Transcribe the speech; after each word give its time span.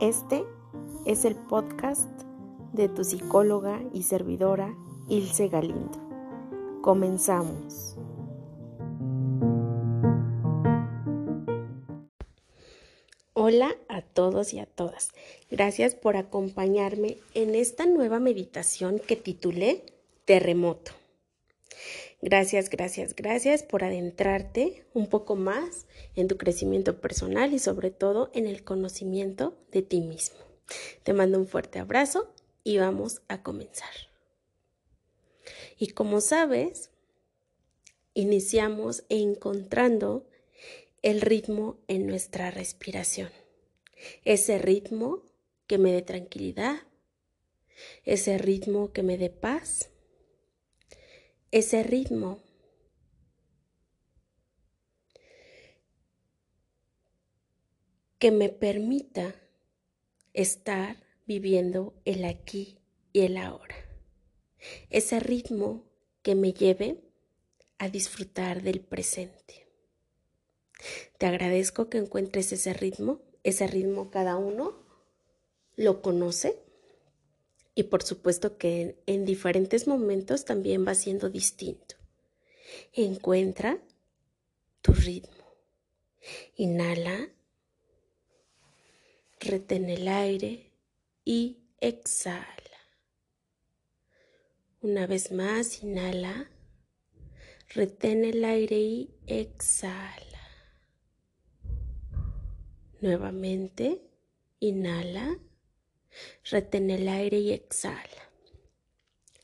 Este 0.00 0.44
es 1.06 1.24
el 1.24 1.36
podcast 1.36 2.10
de 2.74 2.90
tu 2.90 3.02
psicóloga 3.02 3.82
y 3.94 4.02
servidora 4.02 4.76
Ilse 5.08 5.48
Galindo. 5.48 5.98
Comenzamos. 6.82 7.96
Hola 13.32 13.74
a 13.88 14.02
todos 14.02 14.52
y 14.52 14.58
a 14.58 14.66
todas. 14.66 15.12
Gracias 15.50 15.94
por 15.94 16.18
acompañarme 16.18 17.16
en 17.32 17.54
esta 17.54 17.86
nueva 17.86 18.20
meditación 18.20 18.98
que 18.98 19.16
titulé 19.16 19.82
Terremoto. 20.26 20.92
Gracias, 22.22 22.70
gracias, 22.70 23.14
gracias 23.14 23.62
por 23.62 23.84
adentrarte 23.84 24.86
un 24.94 25.06
poco 25.08 25.36
más 25.36 25.86
en 26.14 26.28
tu 26.28 26.38
crecimiento 26.38 27.00
personal 27.00 27.52
y 27.52 27.58
sobre 27.58 27.90
todo 27.90 28.30
en 28.32 28.46
el 28.46 28.64
conocimiento 28.64 29.56
de 29.70 29.82
ti 29.82 30.00
mismo. 30.00 30.38
Te 31.02 31.12
mando 31.12 31.38
un 31.38 31.46
fuerte 31.46 31.78
abrazo 31.78 32.32
y 32.64 32.78
vamos 32.78 33.22
a 33.28 33.42
comenzar. 33.42 33.90
Y 35.78 35.88
como 35.88 36.20
sabes, 36.20 36.90
iniciamos 38.14 39.04
encontrando 39.10 40.26
el 41.02 41.20
ritmo 41.20 41.78
en 41.86 42.06
nuestra 42.06 42.50
respiración. 42.50 43.30
Ese 44.24 44.58
ritmo 44.58 45.22
que 45.66 45.78
me 45.78 45.92
dé 45.92 46.02
tranquilidad, 46.02 46.76
ese 48.04 48.38
ritmo 48.38 48.92
que 48.92 49.02
me 49.02 49.18
dé 49.18 49.28
paz 49.28 49.90
ese 51.58 51.82
ritmo. 51.82 52.42
que 58.18 58.30
me 58.30 58.48
permita 58.48 59.34
estar 60.32 60.96
viviendo 61.26 61.94
el 62.06 62.24
aquí 62.24 62.78
y 63.12 63.20
el 63.20 63.36
ahora. 63.36 63.76
Ese 64.88 65.20
ritmo 65.20 65.84
que 66.22 66.34
me 66.34 66.54
lleve 66.54 67.04
a 67.78 67.90
disfrutar 67.90 68.62
del 68.62 68.80
presente. 68.80 69.68
Te 71.18 71.26
agradezco 71.26 71.90
que 71.90 71.98
encuentres 71.98 72.52
ese 72.52 72.72
ritmo, 72.72 73.20
ese 73.44 73.66
ritmo 73.66 74.10
cada 74.10 74.36
uno 74.36 74.82
lo 75.76 76.00
conoce 76.00 76.65
y 77.78 77.84
por 77.84 78.02
supuesto 78.02 78.56
que 78.56 78.96
en, 79.04 79.26
diferentes 79.26 79.86
momentos 79.86 80.46
también 80.46 80.86
va 80.86 80.94
siendo 80.94 81.28
distinto. 81.28 81.96
Encuentra 82.94 83.78
tu 84.80 84.94
ritmo. 84.94 85.44
Inhala, 86.56 87.28
retén 89.40 89.90
el 89.90 90.08
aire 90.08 90.72
y 91.22 91.58
exhala. 91.78 92.80
Una 94.80 95.06
vez 95.06 95.30
más, 95.30 95.82
inhala, 95.82 96.50
retén 97.68 98.24
el 98.24 98.42
aire 98.46 98.78
y 98.78 99.14
exhala. 99.26 100.40
Nuevamente, 103.02 104.00
inhala 104.60 105.38
retén 106.50 106.90
el 106.90 107.08
aire 107.08 107.38
y 107.38 107.52
exhala. 107.52 108.30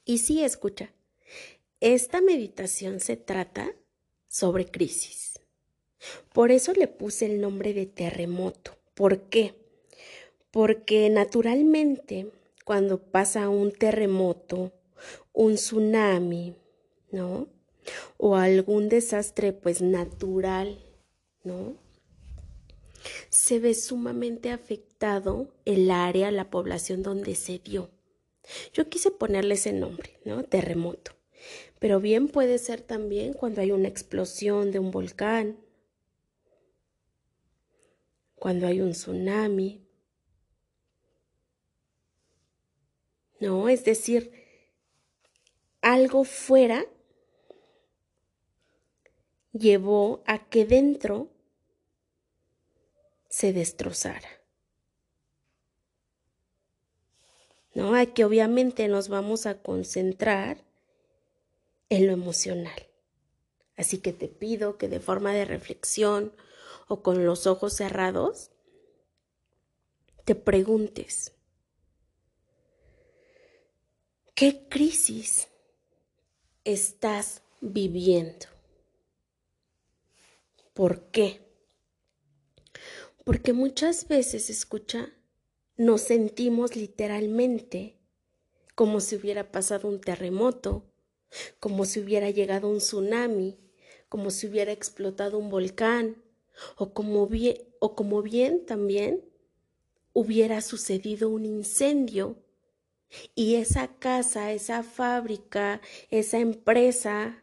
Y 0.05 0.19
sí, 0.19 0.43
escucha, 0.43 0.93
esta 1.81 2.21
meditación 2.21 3.01
se 3.01 3.17
trata 3.17 3.73
sobre 4.29 4.67
crisis. 4.67 5.39
Por 6.33 6.51
eso 6.51 6.73
le 6.73 6.89
puse 6.89 7.27
el 7.27 7.41
nombre 7.41 7.75
de 7.75 7.87
terremoto. 7.87 8.77
¿Por 8.95 9.29
qué? 9.29 9.55
Porque 10.51 11.09
naturalmente 11.11 12.31
cuando 12.65 13.03
pasa 13.03 13.49
un 13.49 13.73
terremoto, 13.73 14.73
un 15.33 15.55
tsunami, 15.55 16.55
¿no? 17.11 17.49
O 18.17 18.37
algún 18.37 18.89
desastre 18.89 19.53
pues 19.53 19.83
natural, 19.83 20.79
¿no? 21.43 21.77
Se 23.31 23.59
ve 23.59 23.75
sumamente 23.75 24.51
afectado 24.51 25.55
el 25.65 25.91
área, 25.91 26.31
la 26.31 26.51
población 26.51 27.03
donde 27.03 27.35
se 27.35 27.59
dio. 27.59 27.91
Yo 28.73 28.89
quise 28.89 29.11
ponerle 29.11 29.55
ese 29.55 29.73
nombre, 29.73 30.19
¿no? 30.25 30.45
Terremoto. 30.45 31.13
Pero 31.79 32.01
bien 32.01 32.29
puede 32.29 32.59
ser 32.59 32.81
también 32.81 33.33
cuando 33.33 33.61
hay 33.61 33.73
una 33.73 33.89
explosión 33.89 34.71
de 34.71 34.79
un 34.79 34.91
volcán, 34.91 35.59
cuando 38.37 38.67
hay 38.67 38.81
un 38.81 38.93
tsunami. 38.93 39.87
No, 43.41 43.69
es 43.69 43.85
decir, 43.85 44.33
algo 45.81 46.23
fuera 46.23 46.87
llevó 49.53 50.23
a 50.27 50.49
que 50.49 50.65
dentro 50.65 51.32
se 53.33 53.55
destrozara. 53.55 54.29
¿No? 57.75 57.95
que 58.13 58.27
obviamente 58.27 58.87
nos 58.89 59.09
vamos 59.09 59.47
a 59.47 59.63
concentrar 59.63 60.59
en 61.89 62.07
lo 62.07 62.13
emocional. 62.13 62.87
Así 63.79 63.99
que 63.99 64.13
te 64.13 64.29
pido 64.29 64.77
que 64.77 64.89
de 64.89 65.01
forma 65.01 65.33
de 65.33 65.47
reflexión 65.47 66.35
o 66.89 67.03
con 67.03 67.25
los 67.25 67.47
ojos 67.47 67.73
cerrados, 67.73 68.51
te 70.27 70.35
preguntes, 70.35 71.33
¿qué 74.35 74.69
crisis 74.69 75.49
estás 76.65 77.41
viviendo? 77.63 78.47
¿Por 80.75 81.07
qué? 81.07 81.42
Porque 83.25 83.53
muchas 83.53 84.09
veces, 84.09 84.51
escucha, 84.51 85.13
nos 85.77 86.03
sentimos 86.03 86.77
literalmente 86.77 87.99
como 88.75 89.01
si 89.01 89.17
hubiera 89.17 89.53
pasado 89.53 89.89
un 89.89 90.01
terremoto, 90.01 90.85
como 91.61 91.85
si 91.85 92.01
hubiera 92.01 92.31
llegado 92.31 92.69
un 92.69 92.79
tsunami, 92.79 93.59
como 94.09 94.31
si 94.31 94.49
hubiera 94.49 94.73
explotado 94.73 95.39
un 95.39 95.51
volcán, 95.51 96.23
o 96.77 96.93
como 96.93 97.27
bien, 97.27 97.57
o 97.81 97.95
como 97.95 98.23
bien 98.23 98.67
también 98.67 99.25
hubiera 100.13 100.61
sucedido 100.61 101.31
un 101.31 101.47
incendio 101.47 102.37
y 103.35 103.55
esa 103.55 103.99
casa, 103.99 104.53
esa 104.53 104.83
fábrica, 104.83 105.81
esa 106.11 106.39
empresa 106.39 107.43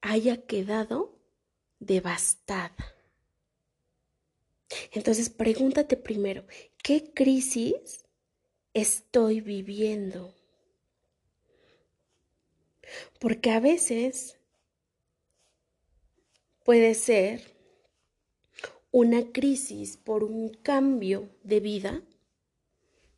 haya 0.00 0.46
quedado 0.46 1.18
devastada. 1.80 2.97
Entonces 4.92 5.30
pregúntate 5.30 5.96
primero, 5.96 6.44
¿qué 6.82 7.12
crisis 7.12 8.04
estoy 8.74 9.40
viviendo? 9.40 10.34
Porque 13.18 13.50
a 13.50 13.60
veces 13.60 14.38
puede 16.64 16.94
ser 16.94 17.56
una 18.90 19.32
crisis 19.32 19.96
por 19.96 20.24
un 20.24 20.48
cambio 20.48 21.28
de 21.42 21.60
vida, 21.60 22.02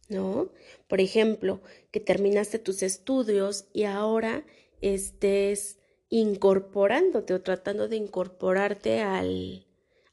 ¿no? 0.08 0.50
Por 0.88 1.00
ejemplo, 1.00 1.60
que 1.90 2.00
terminaste 2.00 2.58
tus 2.58 2.82
estudios 2.82 3.66
y 3.72 3.84
ahora 3.84 4.44
estés 4.80 5.78
incorporándote 6.08 7.34
o 7.34 7.42
tratando 7.42 7.86
de 7.86 7.96
incorporarte 7.96 9.00
al, 9.00 9.66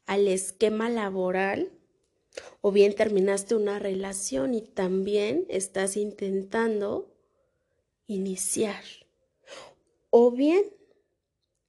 al 0.08 0.26
esquema 0.26 0.88
laboral 0.88 1.70
o 2.62 2.72
bien 2.72 2.94
terminaste 2.94 3.54
una 3.54 3.78
relación 3.78 4.54
y 4.54 4.62
también 4.62 5.44
estás 5.48 5.96
intentando 5.96 7.14
iniciar 8.06 8.82
o 10.10 10.30
bien 10.30 10.64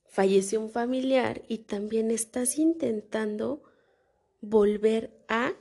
falleció 0.06 0.62
un 0.62 0.72
familiar 0.72 1.44
y 1.50 1.60
también 1.60 2.12
estás 2.12 2.58
intentando 2.58 3.62
volver 4.42 5.12
a 5.28 5.54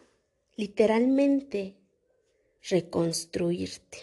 literalmente 0.56 1.76
reconstruirte. 2.62 3.99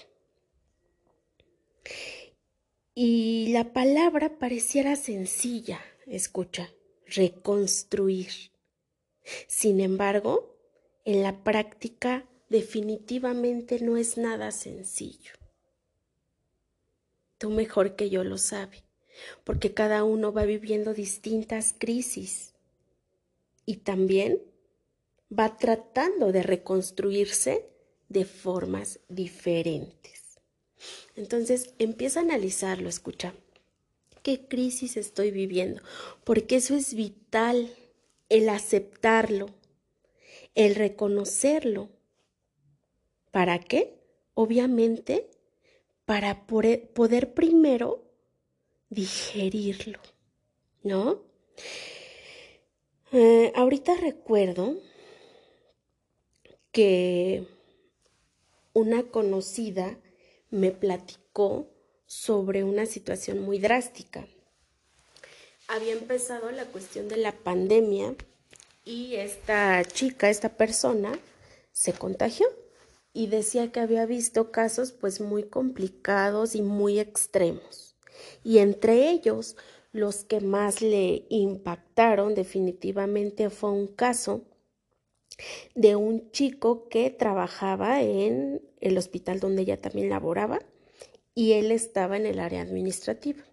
Y 2.94 3.52
la 3.54 3.74
palabra 3.74 4.38
pareciera 4.38 4.96
sencilla, 4.96 5.80
escucha, 6.08 6.70
reconstruir. 7.06 8.55
Sin 9.48 9.80
embargo, 9.80 10.56
en 11.04 11.24
la 11.24 11.44
práctica 11.44 12.28
definitivamente 12.50 13.80
no 13.80 13.98
es 13.98 14.18
nada 14.18 14.52
sencillo. 14.52 15.34
Tú 17.38 17.50
mejor 17.50 17.96
que 17.96 18.10
yo 18.10 18.24
lo 18.24 18.38
sabes, 18.38 18.84
porque 19.44 19.74
cada 19.74 20.04
uno 20.04 20.32
va 20.32 20.46
viviendo 20.46 20.94
distintas 20.94 21.76
crisis 21.78 22.54
y 23.66 23.78
también 23.78 24.42
va 25.38 25.58
tratando 25.58 26.32
de 26.32 26.44
reconstruirse 26.44 27.66
de 28.10 28.26
formas 28.26 29.00
diferentes. 29.10 30.40
Entonces 31.16 31.74
empieza 31.80 32.20
a 32.20 32.24
analizarlo, 32.24 32.90
escucha. 32.90 33.34
¿Qué 34.22 34.48
crisis 34.48 34.98
estoy 34.98 35.32
viviendo? 35.32 35.82
Porque 36.24 36.58
eso 36.58 36.76
es 36.76 36.94
vital, 36.94 37.70
el 38.30 38.50
aceptarlo, 38.50 39.48
el 40.56 40.76
reconocerlo. 40.76 41.90
¿Para 43.32 43.60
qué? 43.60 44.00
Obviamente, 44.34 45.30
para 46.06 46.46
poder 46.46 47.34
primero 47.34 48.04
digerirlo, 48.90 50.00
¿no? 50.84 51.22
Eh, 53.12 53.52
ahorita 53.56 53.96
recuerdo 53.96 54.78
que 56.72 57.48
una 58.74 59.04
conocida 59.04 59.98
me 60.50 60.72
platicó 60.72 61.70
sobre 62.06 62.64
una 62.64 62.86
situación 62.86 63.40
muy 63.40 63.60
drástica. 63.60 64.28
Había 65.68 65.94
empezado 65.94 66.52
la 66.52 66.66
cuestión 66.66 67.08
de 67.08 67.18
la 67.18 67.32
pandemia 67.32 68.16
y 68.84 69.16
esta 69.16 69.84
chica, 69.84 70.30
esta 70.30 70.50
persona, 70.50 71.18
se 71.72 71.94
contagió 71.94 72.48
y 73.14 73.28
decía 73.28 73.72
que 73.72 73.80
había 73.80 74.06
visto 74.06 74.52
casos 74.52 74.92
pues 74.92 75.22
muy 75.22 75.44
complicados 75.44 76.54
y 76.54 76.62
muy 76.62 77.00
extremos. 77.00 77.96
Y 78.44 78.60
entre 78.60 79.10
ellos, 79.10 79.56
los 79.92 80.24
que 80.24 80.40
más 80.40 80.82
le 80.82 81.26
impactaron 81.30 82.36
definitivamente 82.36 83.50
fue 83.50 83.72
un 83.72 83.88
caso 83.88 84.42
de 85.74 85.96
un 85.96 86.32
chico 86.32 86.88
que 86.90 87.10
trabajaba 87.10 88.02
en 88.02 88.62
el 88.82 88.98
hospital 88.98 89.40
donde 89.40 89.64
ella 89.64 89.82
también 89.82 90.10
laboraba 90.10 90.60
y 91.34 91.54
él 91.54 91.72
estaba 91.72 92.18
en 92.18 92.26
el 92.26 92.40
área 92.40 92.62
administrativa. 92.62 93.44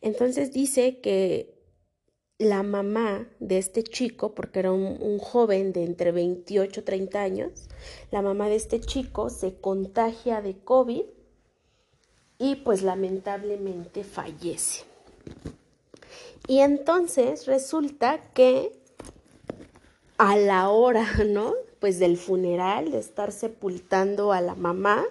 Entonces 0.00 0.52
dice 0.52 1.00
que 1.00 1.54
la 2.38 2.62
mamá 2.62 3.28
de 3.38 3.58
este 3.58 3.82
chico, 3.82 4.34
porque 4.34 4.58
era 4.58 4.72
un, 4.72 5.18
joven 5.18 5.72
de 5.72 5.84
entre 5.84 6.12
28 6.12 6.80
y 6.80 6.82
30 6.82 7.20
años, 7.20 7.68
la 8.10 8.22
mamá 8.22 8.48
de 8.48 8.56
este 8.56 8.80
chico 8.80 9.30
se 9.30 9.54
contagia 9.54 10.42
de 10.42 10.58
COVID 10.58 11.04
y 12.38 12.56
pues 12.56 12.82
lamentablemente 12.82 14.04
fallece. 14.04 14.84
Y 16.46 16.58
entonces 16.58 17.46
resulta 17.46 18.20
que 18.34 18.72
a 20.18 20.36
la 20.36 20.68
hora, 20.70 21.06
¿no? 21.26 21.54
Pues 21.80 21.98
del 21.98 22.16
funeral, 22.16 22.90
de 22.90 22.98
estar 22.98 23.32
sepultando 23.32 24.32
a 24.32 24.40
la 24.40 24.54
mamá, 24.54 25.04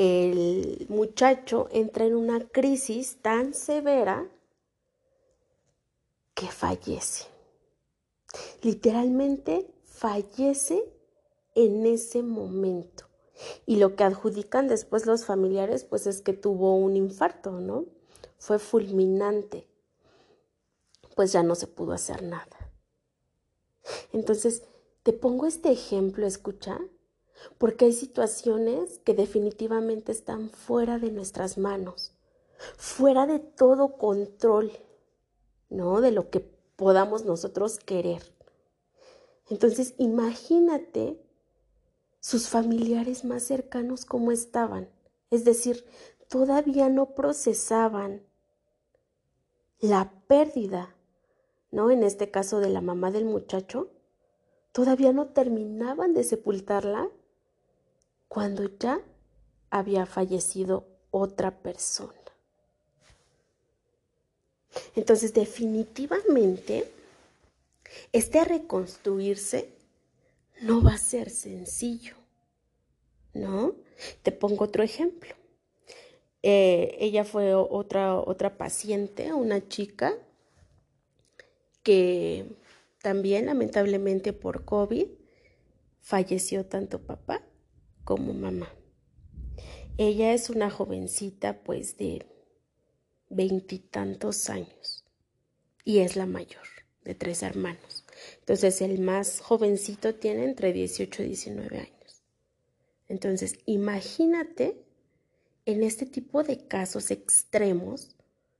el 0.00 0.86
muchacho 0.88 1.68
entra 1.72 2.06
en 2.06 2.16
una 2.16 2.48
crisis 2.48 3.18
tan 3.20 3.52
severa 3.52 4.26
que 6.32 6.46
fallece. 6.46 7.26
Literalmente 8.62 9.70
fallece 9.84 10.90
en 11.54 11.84
ese 11.84 12.22
momento. 12.22 13.08
Y 13.66 13.76
lo 13.76 13.94
que 13.94 14.04
adjudican 14.04 14.68
después 14.68 15.04
los 15.04 15.26
familiares, 15.26 15.84
pues 15.84 16.06
es 16.06 16.22
que 16.22 16.32
tuvo 16.32 16.76
un 16.76 16.96
infarto, 16.96 17.60
¿no? 17.60 17.84
Fue 18.38 18.58
fulminante. 18.58 19.68
Pues 21.14 21.30
ya 21.32 21.42
no 21.42 21.54
se 21.54 21.66
pudo 21.66 21.92
hacer 21.92 22.22
nada. 22.22 22.72
Entonces, 24.14 24.62
te 25.02 25.12
pongo 25.12 25.44
este 25.44 25.70
ejemplo, 25.70 26.26
escucha, 26.26 26.80
porque 27.58 27.86
hay 27.86 27.92
situaciones 27.92 28.98
que 28.98 29.14
definitivamente 29.14 30.12
están 30.12 30.50
fuera 30.50 30.98
de 30.98 31.10
nuestras 31.10 31.58
manos, 31.58 32.14
fuera 32.76 33.26
de 33.26 33.38
todo 33.38 33.96
control, 33.96 34.72
¿no? 35.68 36.00
De 36.00 36.10
lo 36.10 36.30
que 36.30 36.40
podamos 36.76 37.24
nosotros 37.24 37.78
querer. 37.78 38.22
Entonces, 39.48 39.94
imagínate 39.98 41.20
sus 42.20 42.48
familiares 42.48 43.24
más 43.24 43.42
cercanos 43.42 44.04
cómo 44.04 44.32
estaban. 44.32 44.88
Es 45.30 45.44
decir, 45.44 45.84
todavía 46.28 46.88
no 46.88 47.14
procesaban 47.14 48.22
la 49.80 50.12
pérdida 50.26 50.94
¿no? 51.70 51.90
En 51.90 52.02
este 52.02 52.30
caso 52.30 52.60
de 52.60 52.70
la 52.70 52.80
mamá 52.80 53.10
del 53.10 53.24
muchacho, 53.24 53.90
todavía 54.72 55.12
no 55.12 55.28
terminaban 55.28 56.14
de 56.14 56.24
sepultarla 56.24 57.08
cuando 58.30 58.70
ya 58.78 59.00
había 59.70 60.06
fallecido 60.06 60.86
otra 61.10 61.50
persona. 61.62 62.14
Entonces, 64.94 65.34
definitivamente, 65.34 66.88
este 68.12 68.44
reconstruirse 68.44 69.72
no 70.62 70.80
va 70.80 70.92
a 70.92 70.98
ser 70.98 71.28
sencillo, 71.28 72.14
¿no? 73.34 73.74
Te 74.22 74.30
pongo 74.30 74.66
otro 74.66 74.84
ejemplo. 74.84 75.34
Eh, 76.44 76.98
ella 77.00 77.24
fue 77.24 77.52
otra, 77.56 78.16
otra 78.16 78.56
paciente, 78.56 79.32
una 79.32 79.66
chica 79.66 80.14
que 81.82 82.46
también 83.02 83.46
lamentablemente 83.46 84.32
por 84.32 84.64
COVID 84.64 85.08
falleció 86.00 86.64
tanto 86.64 87.00
papá 87.00 87.42
como 88.10 88.34
mamá. 88.34 88.68
Ella 89.96 90.32
es 90.32 90.50
una 90.50 90.68
jovencita 90.68 91.62
pues 91.62 91.96
de 91.96 92.26
veintitantos 93.28 94.50
años 94.50 95.04
y 95.84 95.98
es 96.00 96.16
la 96.16 96.26
mayor 96.26 96.66
de 97.04 97.14
tres 97.14 97.44
hermanos. 97.44 98.04
Entonces 98.40 98.80
el 98.80 98.98
más 98.98 99.38
jovencito 99.38 100.16
tiene 100.16 100.42
entre 100.42 100.72
18 100.72 101.22
y 101.22 101.26
19 101.26 101.78
años. 101.78 102.24
Entonces 103.06 103.60
imagínate 103.66 104.84
en 105.64 105.84
este 105.84 106.04
tipo 106.04 106.42
de 106.42 106.66
casos 106.66 107.12
extremos, 107.12 108.16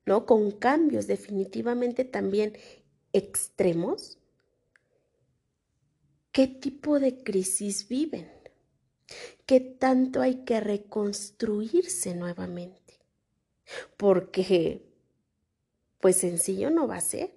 ¿no? 0.07 0.27
Con 0.27 0.53
cambios 0.53 1.09
definitivamente 1.09 2.05
también 2.05 2.57
extremos, 3.13 4.21
¿qué 6.31 6.47
tipo 6.47 7.01
de 7.01 7.25
crisis 7.25 7.89
viven? 7.89 8.31
¿Qué 9.51 9.59
tanto 9.59 10.21
hay 10.21 10.45
que 10.45 10.61
reconstruirse 10.61 12.15
nuevamente? 12.15 13.01
Porque, 13.97 14.87
pues 15.99 16.19
sencillo 16.19 16.71
no 16.71 16.87
va 16.87 16.99
a 16.99 17.01
ser. 17.01 17.33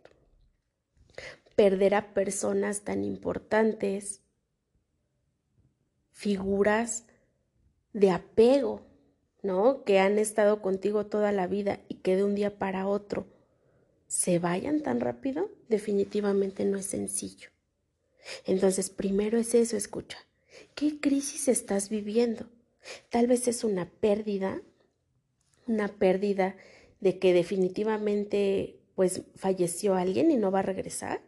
Perder 1.55 1.96
a 1.96 2.13
personas 2.13 2.82
tan 2.82 3.03
importantes, 3.03 4.22
figuras 6.12 7.08
de 7.93 8.12
apego, 8.12 8.86
¿no? 9.41 9.84
Que 9.84 9.98
han 9.98 10.20
estado 10.20 10.62
contigo 10.62 11.08
toda 11.08 11.32
la 11.32 11.48
vida 11.48 11.79
y 11.88 11.96
que 11.96 12.15
de 12.15 12.24
un 12.24 12.36
día 12.36 12.60
para 12.60 12.86
otro 12.86 13.25
se 14.05 14.38
vayan 14.38 14.84
tan 14.84 15.00
rápido, 15.00 15.50
definitivamente 15.67 16.63
no 16.63 16.77
es 16.77 16.86
sencillo. 16.86 17.50
Entonces, 18.46 18.91
primero 18.91 19.39
es 19.39 19.55
eso, 19.55 19.75
escucha. 19.75 20.20
¿Qué 20.75 21.00
crisis 21.00 21.48
estás 21.48 21.89
viviendo? 21.89 22.45
Tal 23.10 23.27
vez 23.27 23.48
es 23.48 23.63
una 23.63 23.89
pérdida, 23.89 24.62
una 25.67 25.88
pérdida 25.88 26.55
de 27.00 27.19
que 27.19 27.33
definitivamente 27.33 28.79
pues 28.95 29.24
falleció 29.36 29.95
alguien 29.95 30.31
y 30.31 30.38
no 30.38 30.51
va 30.51 30.60
a 30.60 30.63
regresar. 30.63 31.22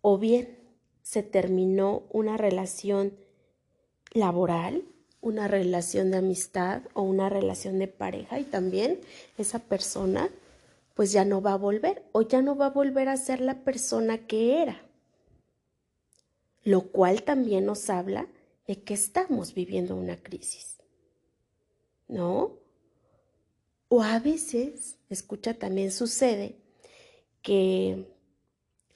O 0.00 0.18
bien 0.18 0.58
se 1.02 1.22
terminó 1.22 2.04
una 2.10 2.36
relación 2.36 3.14
laboral, 4.12 4.84
una 5.20 5.48
relación 5.48 6.10
de 6.10 6.18
amistad 6.18 6.82
o 6.92 7.02
una 7.02 7.28
relación 7.28 7.78
de 7.78 7.88
pareja 7.88 8.38
y 8.38 8.44
también 8.44 9.00
esa 9.38 9.58
persona 9.58 10.30
pues 10.94 11.12
ya 11.12 11.24
no 11.24 11.42
va 11.42 11.54
a 11.54 11.56
volver 11.56 12.04
o 12.12 12.22
ya 12.22 12.40
no 12.42 12.56
va 12.56 12.66
a 12.66 12.70
volver 12.70 13.08
a 13.08 13.16
ser 13.16 13.40
la 13.40 13.64
persona 13.64 14.26
que 14.26 14.62
era. 14.62 14.83
Lo 16.64 16.82
cual 16.82 17.22
también 17.22 17.66
nos 17.66 17.90
habla 17.90 18.26
de 18.66 18.82
que 18.82 18.94
estamos 18.94 19.54
viviendo 19.54 19.94
una 19.96 20.16
crisis. 20.16 20.78
¿No? 22.08 22.52
O 23.88 24.02
a 24.02 24.18
veces, 24.18 24.98
escucha, 25.08 25.54
también 25.54 25.92
sucede 25.92 26.56
que 27.42 28.06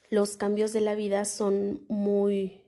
los 0.09 0.37
cambios 0.37 0.73
de 0.73 0.81
la 0.81 0.95
vida 0.95 1.25
son 1.25 1.85
muy 1.87 2.61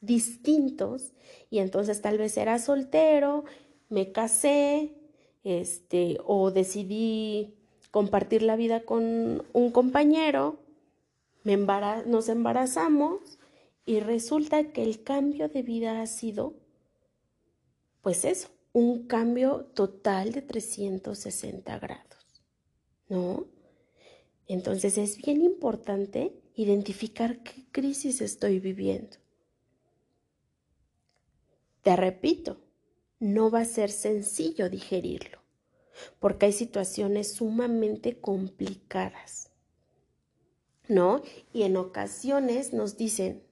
distintos 0.00 1.12
y 1.50 1.58
entonces 1.60 2.02
tal 2.02 2.18
vez 2.18 2.36
era 2.36 2.58
soltero, 2.58 3.44
me 3.88 4.12
casé, 4.12 4.94
este, 5.44 6.18
o 6.24 6.50
decidí 6.50 7.54
compartir 7.90 8.42
la 8.42 8.56
vida 8.56 8.84
con 8.84 9.44
un 9.52 9.70
compañero, 9.70 10.58
me 11.42 11.56
nos 11.56 12.28
embarazamos 12.28 13.37
Y 13.88 14.00
resulta 14.00 14.70
que 14.70 14.82
el 14.82 15.02
cambio 15.02 15.48
de 15.48 15.62
vida 15.62 16.02
ha 16.02 16.06
sido, 16.06 16.54
pues 18.02 18.26
eso, 18.26 18.50
un 18.74 19.06
cambio 19.06 19.64
total 19.72 20.32
de 20.32 20.42
360 20.42 21.78
grados, 21.78 22.42
¿no? 23.08 23.46
Entonces 24.46 24.98
es 24.98 25.16
bien 25.16 25.40
importante 25.40 26.38
identificar 26.54 27.42
qué 27.42 27.64
crisis 27.72 28.20
estoy 28.20 28.60
viviendo. 28.60 29.16
Te 31.80 31.96
repito, 31.96 32.60
no 33.20 33.50
va 33.50 33.60
a 33.60 33.64
ser 33.64 33.90
sencillo 33.90 34.68
digerirlo, 34.68 35.38
porque 36.18 36.44
hay 36.44 36.52
situaciones 36.52 37.32
sumamente 37.32 38.20
complicadas, 38.20 39.50
¿no? 40.88 41.22
Y 41.54 41.62
en 41.62 41.78
ocasiones 41.78 42.74
nos 42.74 42.98
dicen, 42.98 43.47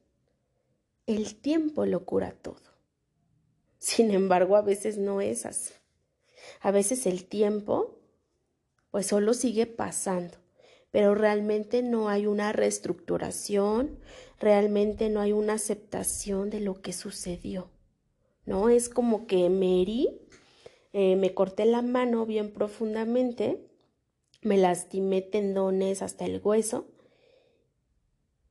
el 1.07 1.37
tiempo 1.37 1.87
lo 1.87 2.05
cura 2.05 2.33
todo. 2.33 2.61
Sin 3.79 4.11
embargo, 4.11 4.57
a 4.57 4.63
veces 4.63 4.99
no 4.99 5.21
es 5.21 5.47
así. 5.47 5.73
A 6.61 6.71
veces 6.71 7.07
el 7.07 7.27
tiempo, 7.27 8.01
pues 8.91 9.07
solo 9.07 9.35
sigue 9.35 9.67
pasando, 9.67 10.37
pero 10.91 11.15
realmente 11.15 11.83
no 11.83 12.09
hay 12.09 12.27
una 12.27 12.53
reestructuración, 12.53 14.01
realmente 14.41 15.09
no 15.09 15.21
hay 15.21 15.33
una 15.33 15.55
aceptación 15.55 16.51
de 16.51 16.61
lo 16.61 16.81
que 16.83 16.93
sucedió. 16.93 17.71
¿no? 18.45 18.69
Es 18.69 18.89
como 18.89 19.27
que 19.27 19.49
me 19.51 19.83
herí, 19.83 20.21
eh, 20.93 21.17
me 21.17 21.35
corté 21.35 21.67
la 21.67 21.83
mano 21.83 22.27
bien 22.27 22.53
profundamente, 22.53 23.69
me 24.43 24.57
lastimé 24.57 25.23
tendones 25.23 26.03
hasta 26.03 26.25
el 26.25 26.41
hueso 26.43 26.96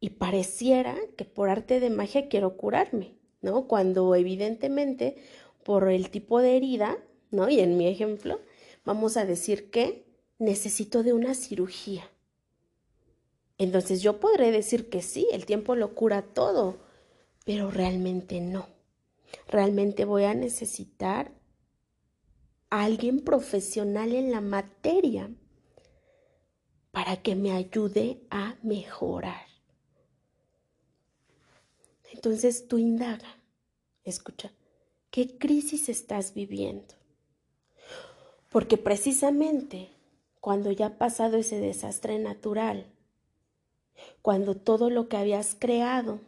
y 0.06 0.12
pareciera 0.12 0.96
que 1.18 1.26
por 1.26 1.50
arte 1.50 1.80
de 1.80 1.90
magia 1.90 2.30
quiero 2.30 2.58
curarme, 2.58 3.16
¿no? 3.42 3.68
Cuando 3.68 4.14
evidentemente 4.14 5.16
por 5.64 5.90
el 5.90 6.12
tipo 6.12 6.42
de 6.42 6.56
herida, 6.56 7.00
¿no? 7.32 7.50
Y 7.50 7.60
en 7.60 7.76
mi 7.76 7.88
ejemplo, 7.88 8.40
vamos 8.84 9.18
a 9.18 9.26
decir 9.26 9.72
que 9.72 10.06
necesito 10.38 11.02
de 11.02 11.14
una 11.14 11.34
cirugía. 11.34 12.08
Entonces 13.58 14.04
yo 14.04 14.20
podré 14.20 14.52
decir 14.52 14.90
que 14.90 15.02
sí, 15.02 15.28
el 15.32 15.48
tiempo 15.48 15.76
lo 15.76 15.96
cura 15.96 16.22
todo, 16.22 16.78
pero 17.44 17.72
realmente 17.72 18.42
no. 18.42 18.68
Realmente 19.48 20.06
voy 20.06 20.26
a 20.26 20.36
necesitar 20.36 21.32
a 22.70 22.84
alguien 22.84 23.22
profesional 23.22 24.14
en 24.14 24.30
la 24.30 24.42
materia 24.42 25.32
para 26.92 27.24
que 27.24 27.36
me 27.36 27.54
ayude 27.54 28.22
a 28.30 28.56
mejorar. 28.62 29.45
Entonces 32.16 32.70
tú 32.70 32.78
indaga, 32.78 33.28
escucha, 34.06 34.50
¿qué 35.12 35.38
crisis 35.38 35.90
estás 35.90 36.34
viviendo? 36.34 36.94
Porque 38.50 38.78
precisamente 38.78 39.90
cuando 40.40 40.72
ya 40.72 40.86
ha 40.86 40.98
pasado 40.98 41.36
ese 41.36 41.60
desastre 41.60 42.18
natural, 42.18 42.86
cuando 44.22 44.56
todo 44.56 44.90
lo 44.90 45.10
que 45.10 45.18
habías 45.18 45.58
creado 45.60 46.22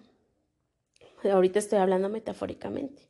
ahorita 1.24 1.60
estoy 1.60 1.80
hablando 1.80 2.10
metafóricamente, 2.10 3.04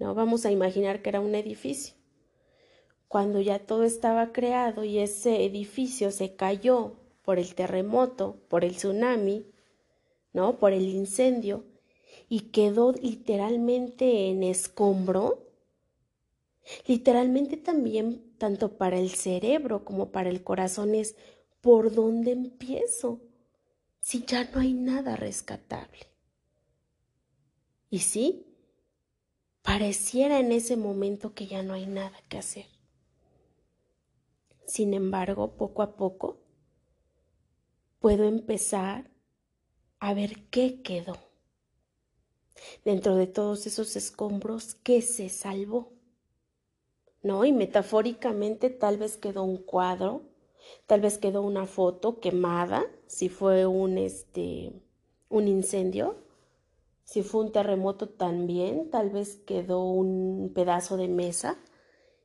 ¿no? 0.00 0.16
Vamos 0.16 0.44
a 0.44 0.50
imaginar 0.50 1.02
que 1.02 1.10
era 1.10 1.20
un 1.20 1.36
edificio. 1.36 1.94
Cuando 3.06 3.40
ya 3.40 3.60
todo 3.60 3.84
estaba 3.84 4.32
creado 4.32 4.82
y 4.82 4.98
ese 4.98 5.44
edificio 5.44 6.10
se 6.10 6.34
cayó 6.34 6.96
por 7.22 7.38
el 7.38 7.54
terremoto, 7.54 8.40
por 8.48 8.64
el 8.64 8.74
tsunami, 8.74 9.46
¿no? 10.32 10.58
Por 10.58 10.72
el 10.72 10.88
incendio 10.88 11.64
y 12.28 12.50
quedó 12.50 12.92
literalmente 12.92 14.28
en 14.30 14.42
escombro, 14.42 15.50
literalmente 16.86 17.56
también 17.56 18.34
tanto 18.38 18.76
para 18.76 18.98
el 18.98 19.10
cerebro 19.10 19.84
como 19.84 20.10
para 20.10 20.30
el 20.30 20.42
corazón 20.42 20.94
es 20.94 21.16
por 21.60 21.94
dónde 21.94 22.32
empiezo 22.32 23.20
si 24.00 24.24
ya 24.24 24.44
no 24.50 24.60
hay 24.60 24.74
nada 24.74 25.16
rescatable. 25.16 26.06
Y 27.88 28.00
sí, 28.00 28.46
pareciera 29.62 30.40
en 30.40 30.52
ese 30.52 30.76
momento 30.76 31.32
que 31.32 31.46
ya 31.46 31.62
no 31.62 31.74
hay 31.74 31.86
nada 31.86 32.18
que 32.28 32.38
hacer. 32.38 32.66
Sin 34.66 34.94
embargo, 34.94 35.56
poco 35.56 35.82
a 35.82 35.96
poco 35.96 36.40
puedo 38.00 38.24
empezar 38.24 39.10
a 40.00 40.12
ver 40.12 40.50
qué 40.50 40.82
quedó. 40.82 41.16
Dentro 42.84 43.16
de 43.16 43.26
todos 43.26 43.66
esos 43.66 43.96
escombros, 43.96 44.74
¿qué 44.76 45.02
se 45.02 45.28
salvó? 45.28 45.92
¿No? 47.22 47.44
Y 47.44 47.52
metafóricamente 47.52 48.70
tal 48.70 48.98
vez 48.98 49.16
quedó 49.16 49.44
un 49.44 49.58
cuadro, 49.58 50.22
tal 50.86 51.00
vez 51.00 51.18
quedó 51.18 51.42
una 51.42 51.66
foto 51.66 52.20
quemada, 52.20 52.84
si 53.06 53.28
fue 53.28 53.66
un 53.66 53.98
este 53.98 54.72
un 55.28 55.48
incendio, 55.48 56.16
si 57.04 57.22
fue 57.22 57.42
un 57.42 57.52
terremoto 57.52 58.08
también, 58.08 58.90
tal 58.90 59.10
vez 59.10 59.36
quedó 59.36 59.84
un 59.84 60.52
pedazo 60.54 60.96
de 60.96 61.08
mesa 61.08 61.58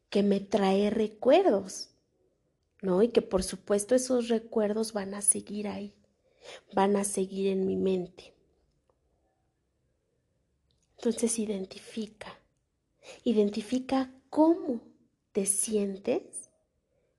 que 0.10 0.24
me 0.24 0.40
trae 0.40 0.90
recuerdos, 0.90 1.90
¿no? 2.82 3.02
Y 3.04 3.10
que 3.10 3.22
por 3.22 3.44
supuesto 3.44 3.96
esos 3.96 4.28
recuerdos 4.30 4.94
van 4.94 5.14
a 5.14 5.22
seguir 5.22 5.68
ahí, 5.68 5.94
van 6.74 6.96
a 6.96 7.04
seguir 7.04 7.48
en 7.48 7.66
mi 7.66 7.76
mente. 7.76 8.39
Entonces 11.00 11.40
identifica, 11.40 12.38
identifica 13.24 14.12
cómo 14.30 14.82
te 15.32 15.46
sientes 15.46 16.50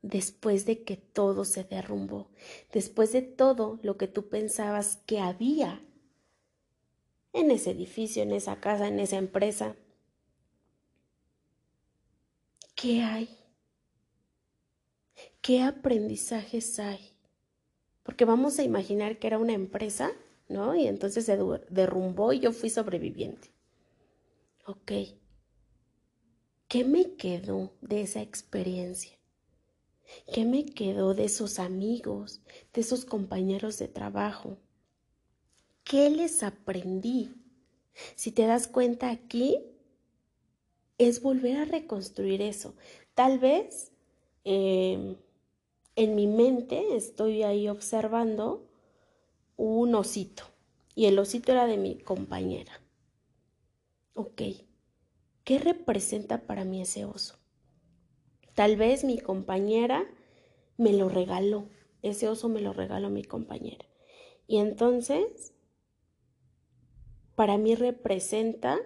después 0.02 0.66
de 0.66 0.84
que 0.84 0.98
todo 0.98 1.46
se 1.46 1.64
derrumbó, 1.64 2.28
después 2.74 3.12
de 3.12 3.22
todo 3.22 3.80
lo 3.82 3.96
que 3.96 4.06
tú 4.06 4.28
pensabas 4.28 4.98
que 5.06 5.18
había 5.18 5.82
en 7.32 7.50
ese 7.50 7.70
edificio, 7.70 8.22
en 8.22 8.32
esa 8.32 8.60
casa, 8.60 8.86
en 8.86 9.00
esa 9.00 9.16
empresa. 9.16 9.74
¿Qué 12.74 13.00
hay? 13.00 13.34
¿Qué 15.40 15.62
aprendizajes 15.62 16.78
hay? 16.78 17.12
Porque 18.02 18.26
vamos 18.26 18.58
a 18.58 18.62
imaginar 18.62 19.18
que 19.18 19.28
era 19.28 19.38
una 19.38 19.54
empresa, 19.54 20.12
¿no? 20.48 20.74
Y 20.76 20.86
entonces 20.86 21.24
se 21.24 21.38
derrumbó 21.70 22.34
y 22.34 22.40
yo 22.40 22.52
fui 22.52 22.68
sobreviviente. 22.68 23.48
Ok. 24.70 24.92
¿Qué 26.68 26.84
me 26.84 27.16
quedó 27.16 27.72
de 27.80 28.02
esa 28.02 28.22
experiencia? 28.22 29.18
¿Qué 30.32 30.44
me 30.44 30.64
quedó 30.64 31.12
de 31.12 31.24
esos 31.24 31.58
amigos, 31.58 32.40
de 32.72 32.82
esos 32.82 33.04
compañeros 33.04 33.80
de 33.80 33.88
trabajo? 33.88 34.58
¿Qué 35.82 36.08
les 36.08 36.44
aprendí? 36.44 37.34
Si 38.14 38.30
te 38.30 38.46
das 38.46 38.68
cuenta 38.68 39.10
aquí, 39.10 39.58
es 40.98 41.20
volver 41.20 41.56
a 41.56 41.64
reconstruir 41.64 42.40
eso. 42.40 42.76
Tal 43.14 43.40
vez 43.40 43.90
em, 44.44 45.16
en 45.96 46.14
mi 46.14 46.28
mente 46.28 46.94
estoy 46.94 47.42
ahí 47.42 47.68
observando 47.68 48.70
un 49.56 49.96
osito 49.96 50.44
y 50.94 51.06
el 51.06 51.18
osito 51.18 51.50
era 51.50 51.66
de 51.66 51.76
mi 51.76 51.98
compañera. 51.98 52.79
Ok, 54.22 54.42
¿qué 55.44 55.58
representa 55.58 56.46
para 56.46 56.66
mí 56.66 56.82
ese 56.82 57.06
oso? 57.06 57.38
Tal 58.54 58.76
vez 58.76 59.02
mi 59.02 59.18
compañera 59.18 60.04
me 60.76 60.92
lo 60.92 61.08
regaló, 61.08 61.70
ese 62.02 62.28
oso 62.28 62.50
me 62.50 62.60
lo 62.60 62.74
regaló 62.74 63.08
mi 63.08 63.24
compañera. 63.24 63.86
Y 64.46 64.58
entonces 64.58 65.54
para 67.34 67.56
mí 67.56 67.74
representa 67.74 68.78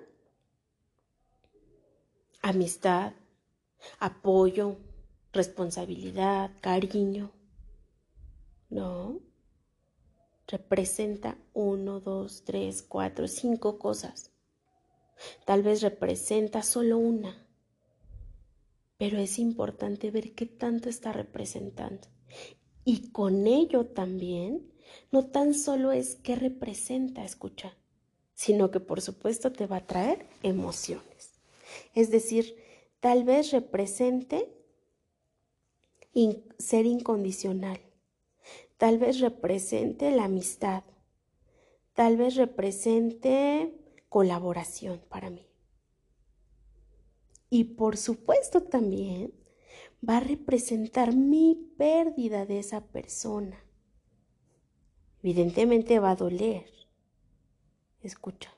amistad, 2.41 3.15
apoyo, 3.99 4.77
responsabilidad, 5.33 6.53
cariño. 6.61 7.33
No, 8.71 9.19
representa 10.47 11.37
uno, 11.55 11.99
dos, 11.99 12.45
tres, 12.45 12.85
cuatro, 12.85 13.27
cinco 13.27 13.81
cosas. 13.81 14.34
Tal 15.45 15.63
vez 15.63 15.83
representa 15.83 16.63
solo 16.63 16.99
una, 16.99 17.47
pero 18.99 19.19
es 19.19 19.39
importante 19.39 20.11
ver 20.11 20.35
qué 20.35 20.47
tanto 20.47 20.89
está 20.89 21.13
representando. 21.13 22.09
Y 22.85 23.11
con 23.11 23.47
ello 23.47 23.87
también, 23.87 24.71
no 25.11 25.27
tan 25.27 25.55
solo 25.55 25.93
es 25.93 26.17
qué 26.17 26.37
representa, 26.37 27.25
escuchar 27.25 27.73
sino 28.35 28.71
que 28.71 28.81
por 28.81 29.01
supuesto 29.01 29.53
te 29.53 29.67
va 29.67 29.77
a 29.79 29.87
traer 29.87 30.27
emociones. 30.43 31.33
Es 31.95 32.11
decir, 32.11 32.57
tal 33.01 33.25
vez 33.25 33.53
represente 33.53 34.51
ser 36.59 36.87
incondicional, 36.87 37.81
tal 38.77 38.99
vez 38.99 39.21
represente 39.21 40.11
la 40.11 40.25
amistad, 40.25 40.85
tal 41.95 42.17
vez 42.17 42.37
represente 42.37 43.73
colaboración 44.15 45.01
para 45.09 45.29
mí. 45.29 45.45
Y 47.51 47.65
por 47.65 47.97
supuesto 47.97 48.63
también 48.63 49.35
va 50.09 50.19
a 50.19 50.21
representar 50.21 51.17
mi 51.17 51.75
pérdida 51.77 52.47
de 52.47 52.61
esa 52.61 52.87
persona. 52.87 53.59
Evidentemente 55.21 55.99
va 55.99 56.13
a 56.13 56.15
doler. 56.15 56.71
Escucha. 58.03 58.55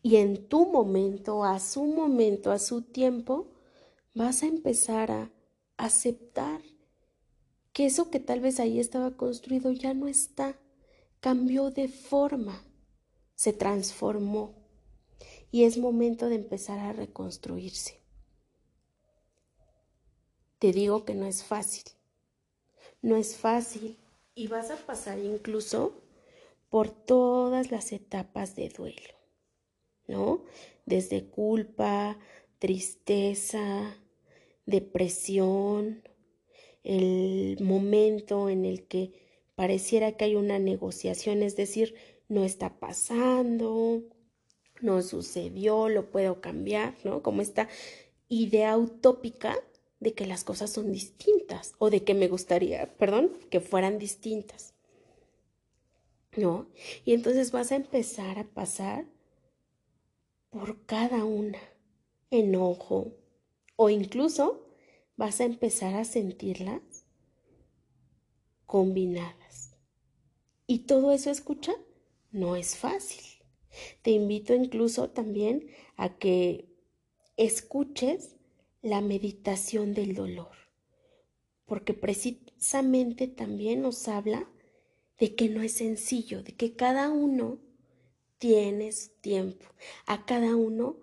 Y 0.00 0.16
en 0.16 0.48
tu 0.48 0.72
momento, 0.72 1.44
a 1.44 1.60
su 1.60 1.84
momento, 1.84 2.50
a 2.50 2.58
su 2.58 2.80
tiempo, 2.80 3.52
vas 4.14 4.42
a 4.42 4.46
empezar 4.46 5.10
a 5.10 5.30
aceptar 5.76 6.62
que 7.74 7.84
eso 7.84 8.08
que 8.08 8.20
tal 8.20 8.40
vez 8.40 8.58
ahí 8.58 8.80
estaba 8.80 9.18
construido 9.18 9.70
ya 9.70 9.92
no 9.92 10.08
está, 10.08 10.58
cambió 11.20 11.70
de 11.70 11.88
forma, 11.88 12.64
se 13.34 13.52
transformó 13.52 14.54
y 15.50 15.64
es 15.64 15.78
momento 15.78 16.28
de 16.28 16.36
empezar 16.36 16.78
a 16.78 16.92
reconstruirse. 16.92 18.00
Te 20.58 20.72
digo 20.72 21.04
que 21.04 21.14
no 21.14 21.26
es 21.26 21.44
fácil, 21.44 21.84
no 23.02 23.16
es 23.16 23.36
fácil 23.36 23.98
y 24.34 24.48
vas 24.48 24.70
a 24.70 24.76
pasar 24.76 25.18
incluso 25.18 26.02
por 26.70 26.90
todas 26.90 27.70
las 27.70 27.92
etapas 27.92 28.56
de 28.56 28.68
duelo. 28.68 29.14
¿no? 30.06 30.44
Desde 30.86 31.24
culpa, 31.24 32.18
tristeza, 32.58 33.96
depresión, 34.66 36.02
el 36.82 37.58
momento 37.60 38.48
en 38.48 38.64
el 38.64 38.86
que 38.86 39.12
pareciera 39.54 40.12
que 40.12 40.26
hay 40.26 40.34
una 40.36 40.58
negociación, 40.58 41.42
es 41.42 41.56
decir, 41.56 41.94
no 42.34 42.44
está 42.44 42.78
pasando, 42.78 44.02
no 44.80 45.02
sucedió, 45.02 45.88
lo 45.88 46.10
puedo 46.10 46.40
cambiar, 46.40 46.94
¿no? 47.04 47.22
Como 47.22 47.40
esta 47.40 47.68
idea 48.28 48.76
utópica 48.76 49.56
de 50.00 50.12
que 50.12 50.26
las 50.26 50.44
cosas 50.44 50.70
son 50.70 50.92
distintas 50.92 51.74
o 51.78 51.90
de 51.90 52.04
que 52.04 52.14
me 52.14 52.28
gustaría, 52.28 52.94
perdón, 52.96 53.32
que 53.50 53.60
fueran 53.60 53.98
distintas. 53.98 54.74
¿No? 56.36 56.66
Y 57.04 57.14
entonces 57.14 57.52
vas 57.52 57.70
a 57.70 57.76
empezar 57.76 58.40
a 58.40 58.44
pasar 58.44 59.06
por 60.50 60.84
cada 60.84 61.24
una, 61.24 61.60
enojo, 62.30 63.12
o 63.76 63.88
incluso 63.88 64.66
vas 65.16 65.40
a 65.40 65.44
empezar 65.44 65.94
a 65.94 66.04
sentirlas 66.04 66.82
combinadas. 68.66 69.76
Y 70.66 70.80
todo 70.80 71.12
eso, 71.12 71.30
escucha, 71.30 71.72
no 72.34 72.56
es 72.56 72.76
fácil. 72.76 73.24
Te 74.02 74.10
invito 74.10 74.54
incluso 74.54 75.08
también 75.10 75.68
a 75.96 76.18
que 76.18 76.68
escuches 77.36 78.36
la 78.82 79.00
meditación 79.00 79.94
del 79.94 80.14
dolor, 80.14 80.50
porque 81.64 81.94
precisamente 81.94 83.28
también 83.28 83.82
nos 83.82 84.08
habla 84.08 84.48
de 85.18 85.34
que 85.34 85.48
no 85.48 85.62
es 85.62 85.74
sencillo, 85.74 86.42
de 86.42 86.54
que 86.54 86.74
cada 86.74 87.10
uno 87.10 87.58
tienes 88.38 89.12
tiempo. 89.20 89.66
A 90.06 90.26
cada 90.26 90.56
uno 90.56 90.96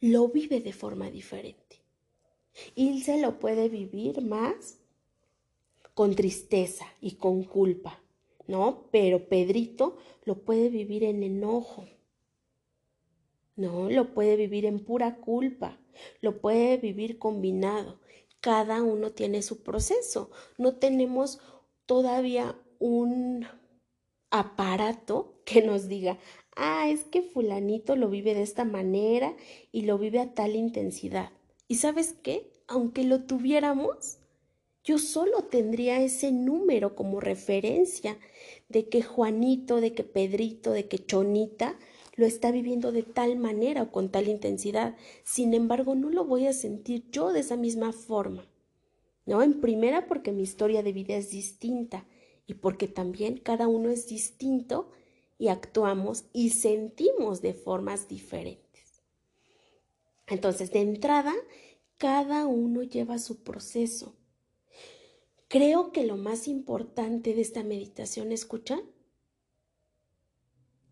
lo 0.00 0.28
vive 0.28 0.60
de 0.60 0.72
forma 0.72 1.10
diferente. 1.10 1.82
Ilse 2.74 3.18
lo 3.18 3.38
puede 3.38 3.68
vivir 3.68 4.20
más 4.20 4.78
con 5.94 6.14
tristeza 6.14 6.86
y 7.00 7.12
con 7.16 7.44
culpa, 7.44 8.03
¿no? 8.46 8.88
Pero 8.90 9.28
Pedrito 9.28 9.96
lo 10.24 10.44
puede 10.44 10.68
vivir 10.68 11.04
en 11.04 11.22
enojo, 11.22 11.86
¿no? 13.56 13.90
Lo 13.90 14.14
puede 14.14 14.36
vivir 14.36 14.64
en 14.64 14.84
pura 14.84 15.16
culpa, 15.16 15.78
lo 16.20 16.40
puede 16.40 16.76
vivir 16.76 17.18
combinado. 17.18 18.00
Cada 18.40 18.82
uno 18.82 19.12
tiene 19.12 19.42
su 19.42 19.62
proceso. 19.62 20.30
No 20.58 20.76
tenemos 20.76 21.40
todavía 21.86 22.58
un 22.78 23.46
aparato 24.30 25.40
que 25.44 25.62
nos 25.62 25.88
diga, 25.88 26.18
ah, 26.56 26.88
es 26.88 27.04
que 27.04 27.22
fulanito 27.22 27.96
lo 27.96 28.08
vive 28.10 28.34
de 28.34 28.42
esta 28.42 28.64
manera 28.64 29.34
y 29.72 29.82
lo 29.82 29.98
vive 29.98 30.20
a 30.20 30.34
tal 30.34 30.56
intensidad. 30.56 31.30
¿Y 31.68 31.76
sabes 31.76 32.14
qué? 32.22 32.52
Aunque 32.66 33.04
lo 33.04 33.24
tuviéramos, 33.24 34.18
yo 34.84 34.98
solo 34.98 35.44
tendría 35.44 36.02
ese 36.02 36.30
número 36.30 36.94
como 36.94 37.18
referencia 37.18 38.18
de 38.68 38.88
que 38.88 39.02
Juanito, 39.02 39.80
de 39.80 39.94
que 39.94 40.04
Pedrito, 40.04 40.72
de 40.72 40.86
que 40.86 40.98
Chonita 40.98 41.78
lo 42.16 42.26
está 42.26 42.50
viviendo 42.50 42.92
de 42.92 43.02
tal 43.02 43.36
manera 43.36 43.82
o 43.82 43.90
con 43.90 44.10
tal 44.10 44.28
intensidad. 44.28 44.96
Sin 45.24 45.54
embargo, 45.54 45.94
no 45.94 46.10
lo 46.10 46.24
voy 46.24 46.46
a 46.46 46.52
sentir 46.52 47.10
yo 47.10 47.32
de 47.32 47.40
esa 47.40 47.56
misma 47.56 47.92
forma. 47.92 48.46
¿No? 49.26 49.42
En 49.42 49.62
primera 49.62 50.06
porque 50.06 50.32
mi 50.32 50.42
historia 50.42 50.82
de 50.82 50.92
vida 50.92 51.16
es 51.16 51.30
distinta 51.30 52.06
y 52.46 52.54
porque 52.54 52.86
también 52.86 53.38
cada 53.38 53.68
uno 53.68 53.88
es 53.88 54.06
distinto 54.06 54.90
y 55.38 55.48
actuamos 55.48 56.26
y 56.34 56.50
sentimos 56.50 57.40
de 57.40 57.54
formas 57.54 58.06
diferentes. 58.06 59.02
Entonces, 60.26 60.70
de 60.72 60.80
entrada, 60.80 61.32
cada 61.96 62.46
uno 62.46 62.82
lleva 62.82 63.18
su 63.18 63.42
proceso. 63.42 64.14
Creo 65.54 65.92
que 65.92 66.04
lo 66.04 66.16
más 66.16 66.48
importante 66.48 67.32
de 67.32 67.40
esta 67.40 67.62
meditación, 67.62 68.32
escucha, 68.32 68.82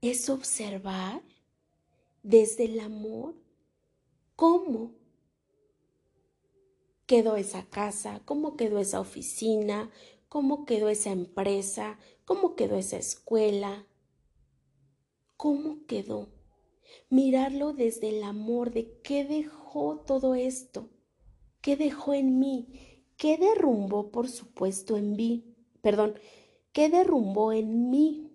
es 0.02 0.30
observar 0.30 1.20
desde 2.22 2.66
el 2.66 2.78
amor 2.78 3.34
cómo 4.36 4.94
quedó 7.06 7.34
esa 7.34 7.68
casa, 7.70 8.22
cómo 8.24 8.56
quedó 8.56 8.78
esa 8.78 9.00
oficina, 9.00 9.90
cómo 10.28 10.64
quedó 10.64 10.90
esa 10.90 11.10
empresa, 11.10 11.98
cómo 12.24 12.54
quedó 12.54 12.76
esa 12.76 12.98
escuela, 12.98 13.88
cómo 15.36 15.86
quedó. 15.86 16.28
Mirarlo 17.10 17.72
desde 17.72 18.10
el 18.10 18.22
amor 18.22 18.70
de 18.70 19.00
qué 19.00 19.24
dejó 19.24 20.04
todo 20.06 20.36
esto, 20.36 20.88
qué 21.60 21.76
dejó 21.76 22.14
en 22.14 22.38
mí, 22.38 22.91
qué 23.22 23.38
derrumbó, 23.38 24.10
por 24.10 24.28
supuesto, 24.28 24.96
en 24.96 25.14
mí, 25.14 25.54
perdón, 25.80 26.18
qué 26.72 26.88
derrumbó 26.88 27.52
en 27.52 27.88
mí, 27.88 28.32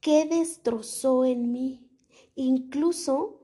qué 0.00 0.24
destrozó 0.24 1.26
en 1.26 1.52
mí, 1.52 1.86
incluso 2.34 3.42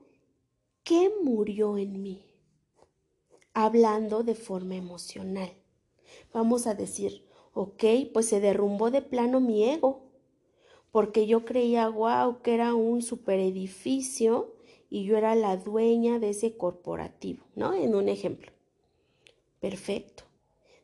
qué 0.83 1.11
murió 1.23 1.77
en 1.77 2.01
mí, 2.01 2.25
hablando 3.53 4.23
de 4.23 4.33
forma 4.33 4.75
emocional. 4.75 5.53
Vamos 6.33 6.65
a 6.65 6.73
decir, 6.73 7.27
ok, 7.53 7.83
pues 8.11 8.27
se 8.27 8.39
derrumbó 8.39 8.89
de 8.89 9.03
plano 9.03 9.41
mi 9.41 9.63
ego, 9.63 10.09
porque 10.89 11.27
yo 11.27 11.45
creía, 11.45 11.87
wow, 11.87 12.41
que 12.41 12.55
era 12.55 12.73
un 12.73 13.03
super 13.03 13.39
edificio 13.39 14.55
y 14.89 15.03
yo 15.03 15.17
era 15.17 15.35
la 15.35 15.55
dueña 15.55 16.17
de 16.17 16.31
ese 16.31 16.57
corporativo, 16.57 17.45
¿no? 17.53 17.75
En 17.75 17.93
un 17.93 18.09
ejemplo. 18.09 18.52
Perfecto. 19.63 20.25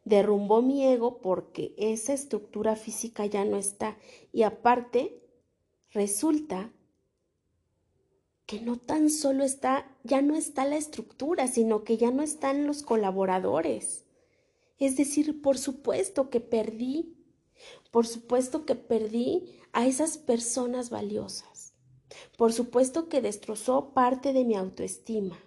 Derrumbó 0.05 0.61
mi 0.61 0.87
ego 0.87 1.19
porque 1.19 1.75
esa 1.77 2.13
estructura 2.13 2.77
física 2.77 3.25
ya 3.25 3.43
no 3.43 3.57
está. 3.57 3.97
Y 4.31 4.43
aparte, 4.43 5.21
resulta 5.91 6.71
que 8.45 8.61
no 8.61 8.77
tan 8.77 9.09
solo 9.09 9.43
está, 9.43 9.93
ya 10.05 10.21
no 10.21 10.37
está 10.37 10.63
la 10.63 10.77
estructura, 10.77 11.47
sino 11.49 11.83
que 11.83 11.97
ya 11.97 12.09
no 12.09 12.23
están 12.23 12.67
los 12.67 12.81
colaboradores. 12.81 14.05
Es 14.77 14.95
decir, 14.95 15.41
por 15.41 15.57
supuesto 15.57 16.29
que 16.29 16.39
perdí, 16.39 17.17
por 17.91 18.07
supuesto 18.07 18.65
que 18.65 18.75
perdí 18.75 19.59
a 19.73 19.87
esas 19.87 20.17
personas 20.17 20.89
valiosas. 20.89 21.73
Por 22.37 22.53
supuesto 22.53 23.09
que 23.09 23.19
destrozó 23.19 23.93
parte 23.93 24.31
de 24.31 24.45
mi 24.45 24.55
autoestima. 24.55 25.37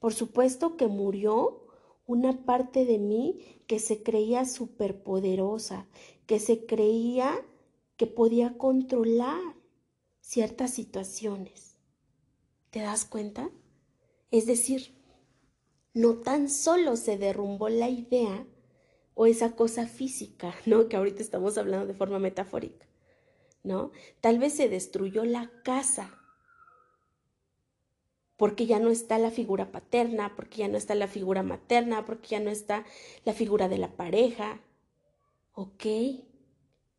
Por 0.00 0.14
supuesto 0.14 0.78
que 0.78 0.86
murió 0.86 1.63
una 2.06 2.44
parte 2.44 2.84
de 2.84 2.98
mí 2.98 3.62
que 3.66 3.78
se 3.78 4.02
creía 4.02 4.44
superpoderosa, 4.44 5.86
que 6.26 6.38
se 6.38 6.66
creía 6.66 7.34
que 7.96 8.06
podía 8.06 8.58
controlar 8.58 9.40
ciertas 10.20 10.72
situaciones. 10.72 11.78
¿Te 12.70 12.80
das 12.80 13.04
cuenta? 13.04 13.50
Es 14.30 14.46
decir, 14.46 14.94
no 15.92 16.18
tan 16.18 16.50
solo 16.50 16.96
se 16.96 17.16
derrumbó 17.18 17.68
la 17.68 17.88
idea 17.88 18.46
o 19.14 19.26
esa 19.26 19.54
cosa 19.54 19.86
física, 19.86 20.54
¿no? 20.66 20.88
Que 20.88 20.96
ahorita 20.96 21.22
estamos 21.22 21.56
hablando 21.56 21.86
de 21.86 21.94
forma 21.94 22.18
metafórica, 22.18 22.86
¿no? 23.62 23.92
Tal 24.20 24.38
vez 24.38 24.54
se 24.54 24.68
destruyó 24.68 25.24
la 25.24 25.50
casa 25.62 26.23
porque 28.44 28.66
ya 28.66 28.78
no 28.78 28.90
está 28.90 29.18
la 29.18 29.30
figura 29.30 29.72
paterna, 29.72 30.36
porque 30.36 30.58
ya 30.58 30.68
no 30.68 30.76
está 30.76 30.94
la 30.94 31.08
figura 31.08 31.42
materna, 31.42 32.04
porque 32.04 32.28
ya 32.28 32.40
no 32.40 32.50
está 32.50 32.84
la 33.24 33.32
figura 33.32 33.70
de 33.70 33.78
la 33.78 33.96
pareja. 33.96 34.60
¿Ok? 35.54 35.86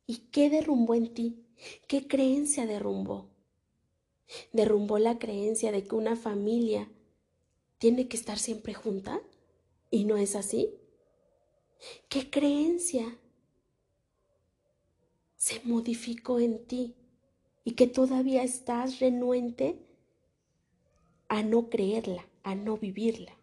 ¿Y 0.07 0.17
qué 0.31 0.49
derrumbó 0.49 0.95
en 0.95 1.13
ti? 1.13 1.45
¿Qué 1.87 2.07
creencia 2.07 2.65
derrumbó? 2.65 3.29
Derrumbó 4.53 4.97
la 4.97 5.19
creencia 5.19 5.71
de 5.71 5.83
que 5.83 5.93
una 5.93 6.15
familia 6.15 6.89
tiene 7.77 8.07
que 8.07 8.17
estar 8.17 8.39
siempre 8.39 8.73
junta 8.73 9.21
y 9.91 10.05
no 10.05 10.17
es 10.17 10.35
así. 10.35 10.73
¿Qué 12.09 12.27
creencia 12.31 13.19
se 15.35 15.61
modificó 15.63 16.39
en 16.39 16.65
ti 16.65 16.95
y 17.63 17.73
que 17.73 17.85
todavía 17.85 18.41
estás 18.41 18.97
renuente 18.99 19.85
a 21.27 21.43
no 21.43 21.69
creerla, 21.69 22.27
a 22.43 22.55
no 22.55 22.77
vivirla? 22.77 23.37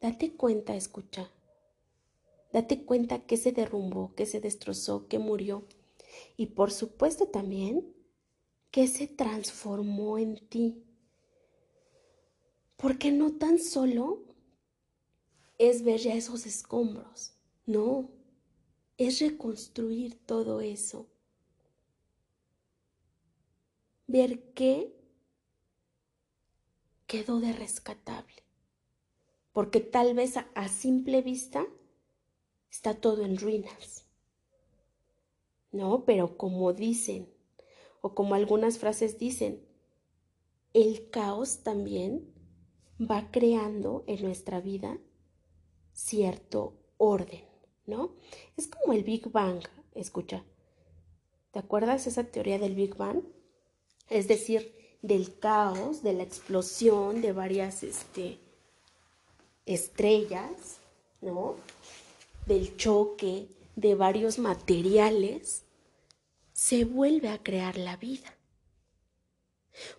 Date 0.00 0.34
cuenta, 0.36 0.74
escucha. 0.74 1.30
Date 2.52 2.84
cuenta 2.84 3.24
que 3.24 3.36
se 3.36 3.52
derrumbó, 3.52 4.14
que 4.14 4.26
se 4.26 4.40
destrozó, 4.40 5.06
que 5.06 5.18
murió. 5.18 5.64
Y 6.36 6.46
por 6.46 6.72
supuesto 6.72 7.28
también 7.28 7.94
que 8.72 8.88
se 8.88 9.06
transformó 9.06 10.18
en 10.18 10.36
ti. 10.48 10.82
Porque 12.76 13.12
no 13.12 13.38
tan 13.38 13.58
solo 13.58 14.24
es 15.58 15.84
ver 15.84 16.00
ya 16.00 16.14
esos 16.14 16.46
escombros, 16.46 17.34
no, 17.64 18.10
es 18.98 19.20
reconstruir 19.20 20.18
todo 20.26 20.60
eso. 20.60 21.06
Ver 24.06 24.52
qué 24.54 24.94
quedó 27.06 27.40
de 27.40 27.52
rescatable 27.52 28.42
porque 29.52 29.80
tal 29.80 30.14
vez 30.14 30.36
a, 30.36 30.68
simple 30.68 31.22
vista 31.22 31.66
está 32.70 32.94
todo 32.94 33.24
en 33.24 33.36
ruinas. 33.36 34.06
No, 35.70 36.04
pero 36.04 36.36
como 36.36 36.72
dicen, 36.72 37.28
o 38.00 38.14
como 38.14 38.34
algunas 38.34 38.78
frases 38.78 39.18
dicen, 39.18 39.66
el 40.72 41.10
caos 41.10 41.62
también 41.62 42.32
va 42.98 43.30
creando 43.30 44.04
en 44.06 44.22
nuestra 44.22 44.60
vida 44.60 44.98
cierto 45.92 46.78
orden, 46.96 47.44
¿no? 47.86 48.14
Es 48.56 48.68
como 48.68 48.94
el 48.94 49.04
Big 49.04 49.30
Bang, 49.30 49.62
escucha. 49.94 50.44
¿Te 51.50 51.58
acuerdas 51.58 52.06
esa 52.06 52.24
teoría 52.24 52.58
del 52.58 52.74
Big 52.74 52.96
Bang? 52.96 53.22
Es 54.12 54.28
decir, 54.28 54.74
del 55.00 55.38
caos, 55.38 56.02
de 56.02 56.12
la 56.12 56.22
explosión 56.22 57.22
de 57.22 57.32
varias 57.32 57.82
este, 57.82 58.38
estrellas, 59.64 60.76
¿no? 61.22 61.56
Del 62.44 62.76
choque 62.76 63.48
de 63.74 63.94
varios 63.94 64.38
materiales, 64.38 65.62
se 66.52 66.84
vuelve 66.84 67.30
a 67.30 67.42
crear 67.42 67.78
la 67.78 67.96
vida. 67.96 68.36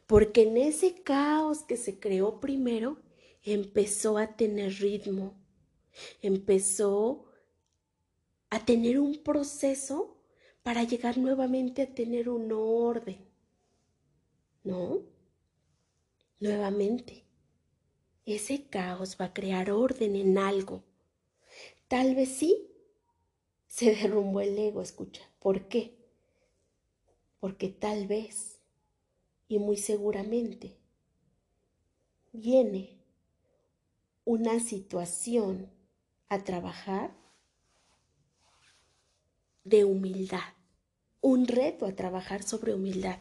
Porque 0.06 0.44
en 0.44 0.58
ese 0.58 1.02
caos 1.02 1.64
que 1.64 1.76
se 1.76 2.00
creó 2.00 2.40
primero, 2.40 2.98
empezó 3.42 4.20
a 4.20 4.36
tener 4.36 4.74
ritmo, 4.74 5.34
empezó 6.22 7.26
a 8.52 8.64
tener 8.64 9.00
un 9.00 9.24
proceso 9.24 10.18
para 10.62 10.84
llegar 10.84 11.18
nuevamente 11.18 11.82
a 11.82 11.96
tener 11.96 12.30
un 12.30 12.52
orden. 12.52 13.33
¿No? 14.64 15.02
Nuevamente 16.40 17.24
ese 18.26 18.68
caos 18.68 19.18
va 19.20 19.26
a 19.26 19.34
crear 19.34 19.72
orden 19.72 20.16
en 20.16 20.38
algo. 20.38 20.84
Tal 21.88 22.16
vez 22.16 22.30
sí 22.30 22.70
se 23.68 23.96
derrumbó 23.96 24.42
el 24.42 24.58
ego, 24.58 24.82
escucha. 24.82 25.22
¿Por 25.40 25.68
qué? 25.68 25.98
Porque 27.40 27.70
tal 27.70 28.08
vez, 28.08 28.60
y 29.50 29.60
muy 29.60 29.78
seguramente, 29.78 30.78
viene 32.32 32.98
una 34.24 34.62
situación 34.62 35.70
a 36.30 36.44
trabajar 36.46 37.14
de 39.66 39.84
humildad, 39.84 40.54
un 41.20 41.48
reto 41.48 41.86
a 41.86 41.96
trabajar 41.96 42.44
sobre 42.44 42.74
humildad. 42.74 43.20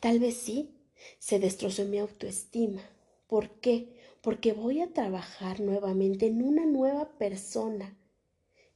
Tal 0.00 0.18
vez 0.18 0.36
sí 0.36 0.70
se 1.18 1.38
destrozó 1.38 1.84
mi 1.84 1.98
autoestima. 1.98 2.82
¿Por 3.26 3.50
qué? 3.60 3.88
porque 4.22 4.52
voy 4.52 4.80
a 4.80 4.92
trabajar 4.92 5.60
nuevamente 5.60 6.26
en 6.26 6.42
una 6.42 6.64
nueva 6.64 7.10
persona 7.18 7.96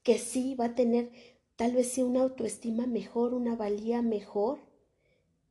que 0.02 0.18
sí 0.18 0.54
va 0.56 0.66
a 0.66 0.74
tener 0.74 1.10
tal 1.54 1.72
vez 1.72 1.92
sí 1.92 2.02
una 2.02 2.22
autoestima 2.22 2.86
mejor, 2.86 3.32
una 3.32 3.54
valía 3.54 4.02
mejor, 4.02 4.58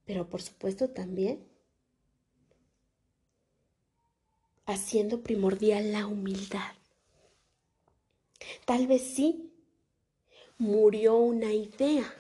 pero 0.06 0.30
por 0.30 0.42
supuesto 0.42 0.90
también 0.90 1.48
haciendo 4.66 5.24
primordial 5.24 5.94
la 5.94 6.06
humildad. 6.08 6.74
Tal 8.66 8.88
vez 8.88 9.02
sí 9.02 9.54
murió 10.58 11.16
una 11.16 11.54
idea 11.54 12.14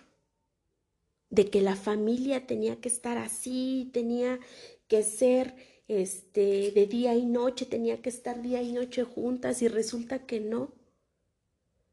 de 1.30 1.50
que 1.50 1.62
la 1.62 1.76
familia 1.76 2.48
tenía 2.48 2.80
que 2.80 2.90
estar 2.90 3.18
así, 3.18 3.90
tenía 3.94 4.40
que 4.88 5.04
ser 5.04 5.56
este, 5.88 6.72
de 6.72 6.88
día 6.88 7.16
y 7.16 7.26
noche, 7.26 7.66
tenía 7.66 8.02
que 8.02 8.10
estar 8.10 8.42
día 8.42 8.62
y 8.62 8.72
noche 8.72 9.04
juntas 9.04 9.62
y 9.62 9.68
resulta 9.68 10.26
que 10.26 10.40
no. 10.40 10.74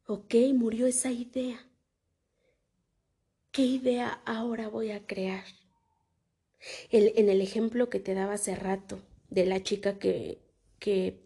Ok, 0.06 0.34
murió 0.54 0.86
esa 0.86 1.10
idea. 1.10 1.66
¿Qué 3.50 3.62
idea 3.62 4.22
ahora 4.24 4.68
voy 4.68 4.90
a 4.90 5.06
crear? 5.06 5.44
El, 6.90 7.12
en 7.16 7.28
el 7.28 7.40
ejemplo 7.40 7.90
que 7.90 8.00
te 8.00 8.14
daba 8.14 8.34
hace 8.34 8.54
rato 8.54 9.00
de 9.28 9.46
la 9.46 9.62
chica 9.62 9.98
que, 9.98 10.38
que 10.78 11.22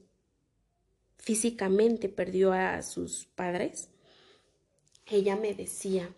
físicamente 1.19 2.09
perdió 2.09 2.53
a 2.53 2.83
sus 2.83 3.27
padres, 3.27 3.90
ella 5.07 5.37
me 5.37 5.55
decía 5.55 6.14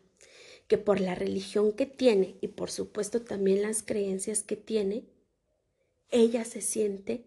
que 0.68 0.78
por 0.78 1.00
la 1.00 1.14
religión 1.14 1.72
que 1.72 1.86
tiene 1.86 2.36
y 2.40 2.48
por 2.48 2.70
supuesto 2.70 3.22
también 3.22 3.62
las 3.62 3.82
creencias 3.82 4.42
que 4.42 4.56
tiene, 4.56 5.04
ella 6.10 6.44
se 6.44 6.60
siente 6.60 7.24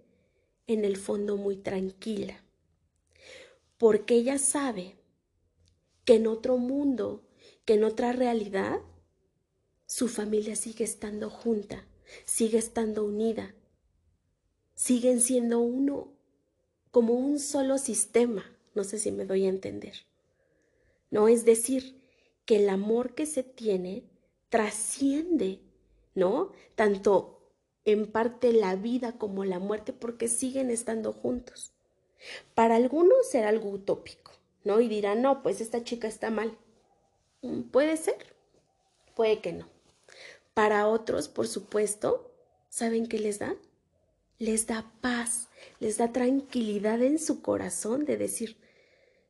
en 0.67 0.86
el 0.86 0.95
fondo 0.95 1.38
muy 1.38 1.58
tranquila, 1.58 2.43
porque 3.77 4.15
ella 4.15 4.38
sabe 4.38 4.95
que 6.06 6.15
en 6.15 6.27
otro 6.27 6.58
mundo, 6.58 7.23
que 7.65 7.73
en 7.73 7.84
otra 7.84 8.13
realidad, 8.13 8.80
su 9.88 10.08
familia 10.08 10.56
sigue 10.56 10.84
estando 10.84 11.30
junta, 11.30 11.86
sigue 12.25 12.60
estando 12.60 13.04
unida, 13.04 13.56
siguen 14.75 15.19
siendo 15.19 15.60
uno, 15.60 16.13
como 16.91 17.13
un 17.13 17.39
solo 17.39 17.77
sistema, 17.77 18.56
no 18.75 18.84
sé 18.84 18.99
si 18.99 19.12
me 19.12 19.25
doy 19.25 19.45
a 19.45 19.49
entender. 19.49 20.06
No 21.10 21.27
es 21.27 21.43
decir, 21.43 22.00
que 22.45 22.58
el 22.58 22.69
amor 22.69 23.15
que 23.15 23.25
se 23.25 23.43
tiene 23.43 24.04
trasciende, 24.49 25.60
¿no? 26.15 26.51
Tanto 26.75 27.41
en 27.86 28.12
parte 28.12 28.54
la 28.54 28.75
vida 28.75 29.17
como 29.17 29.45
la 29.45 29.60
muerte 29.60 29.93
porque 29.93 30.27
siguen 30.27 30.69
estando 30.69 31.13
juntos. 31.13 31.71
Para 32.54 32.75
algunos 32.75 33.30
será 33.30 33.49
algo 33.49 33.69
utópico, 33.69 34.32
¿no? 34.63 34.80
Y 34.82 34.88
dirán, 34.88 35.21
no, 35.21 35.41
pues 35.41 35.62
esta 35.62 35.84
chica 35.84 36.08
está 36.08 36.30
mal. 36.30 36.58
Mm, 37.41 37.63
puede 37.63 37.97
ser, 37.97 38.36
puede 39.15 39.39
que 39.39 39.54
no. 39.54 39.67
Para 40.54 40.88
otros, 40.88 41.30
por 41.30 41.47
supuesto, 41.47 42.32
¿saben 42.69 43.08
qué 43.08 43.17
les 43.19 43.39
da? 43.39 43.56
Les 44.38 44.67
da 44.67 44.91
paz, 45.01 45.47
les 45.80 45.97
da 45.97 46.12
tranquilidad 46.12 47.01
en 47.01 47.19
su 47.19 47.41
corazón 47.41 48.06
de 48.06 48.17
decir, 48.17 48.58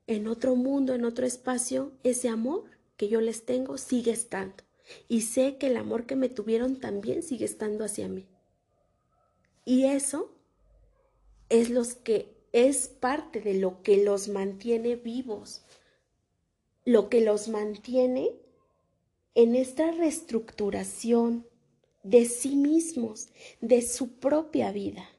en 0.08 0.28
otro 0.28 0.56
mundo, 0.56 0.93
en 0.93 1.06
otro 1.06 1.26
espacio, 1.26 1.91
ese 2.04 2.28
amor 2.28 2.63
que 3.01 3.09
yo 3.09 3.19
les 3.19 3.45
tengo 3.45 3.79
sigue 3.79 4.11
estando. 4.11 4.63
Y 5.07 5.21
sé 5.21 5.57
que 5.57 5.65
el 5.65 5.77
amor 5.77 6.05
que 6.05 6.15
me 6.15 6.29
tuvieron 6.29 6.79
también 6.79 7.23
sigue 7.23 7.45
estando 7.45 7.83
hacia 7.83 8.07
mí. 8.07 8.27
Y 9.65 9.85
eso 9.85 10.29
es 11.49 11.71
los 11.71 11.95
que 11.95 12.37
es 12.51 12.89
parte 12.89 13.41
de 13.41 13.55
lo 13.55 13.81
que 13.81 14.03
los 14.03 14.27
mantiene 14.27 14.97
vivos, 14.97 15.63
lo 16.85 17.09
que 17.09 17.21
los 17.21 17.47
mantiene 17.47 18.35
en 19.33 19.55
esta 19.55 19.89
reestructuración 19.89 21.47
de 22.03 22.25
sí 22.25 22.55
mismos, 22.55 23.29
de 23.61 23.81
su 23.81 24.19
propia 24.19 24.71
vida. 24.71 25.09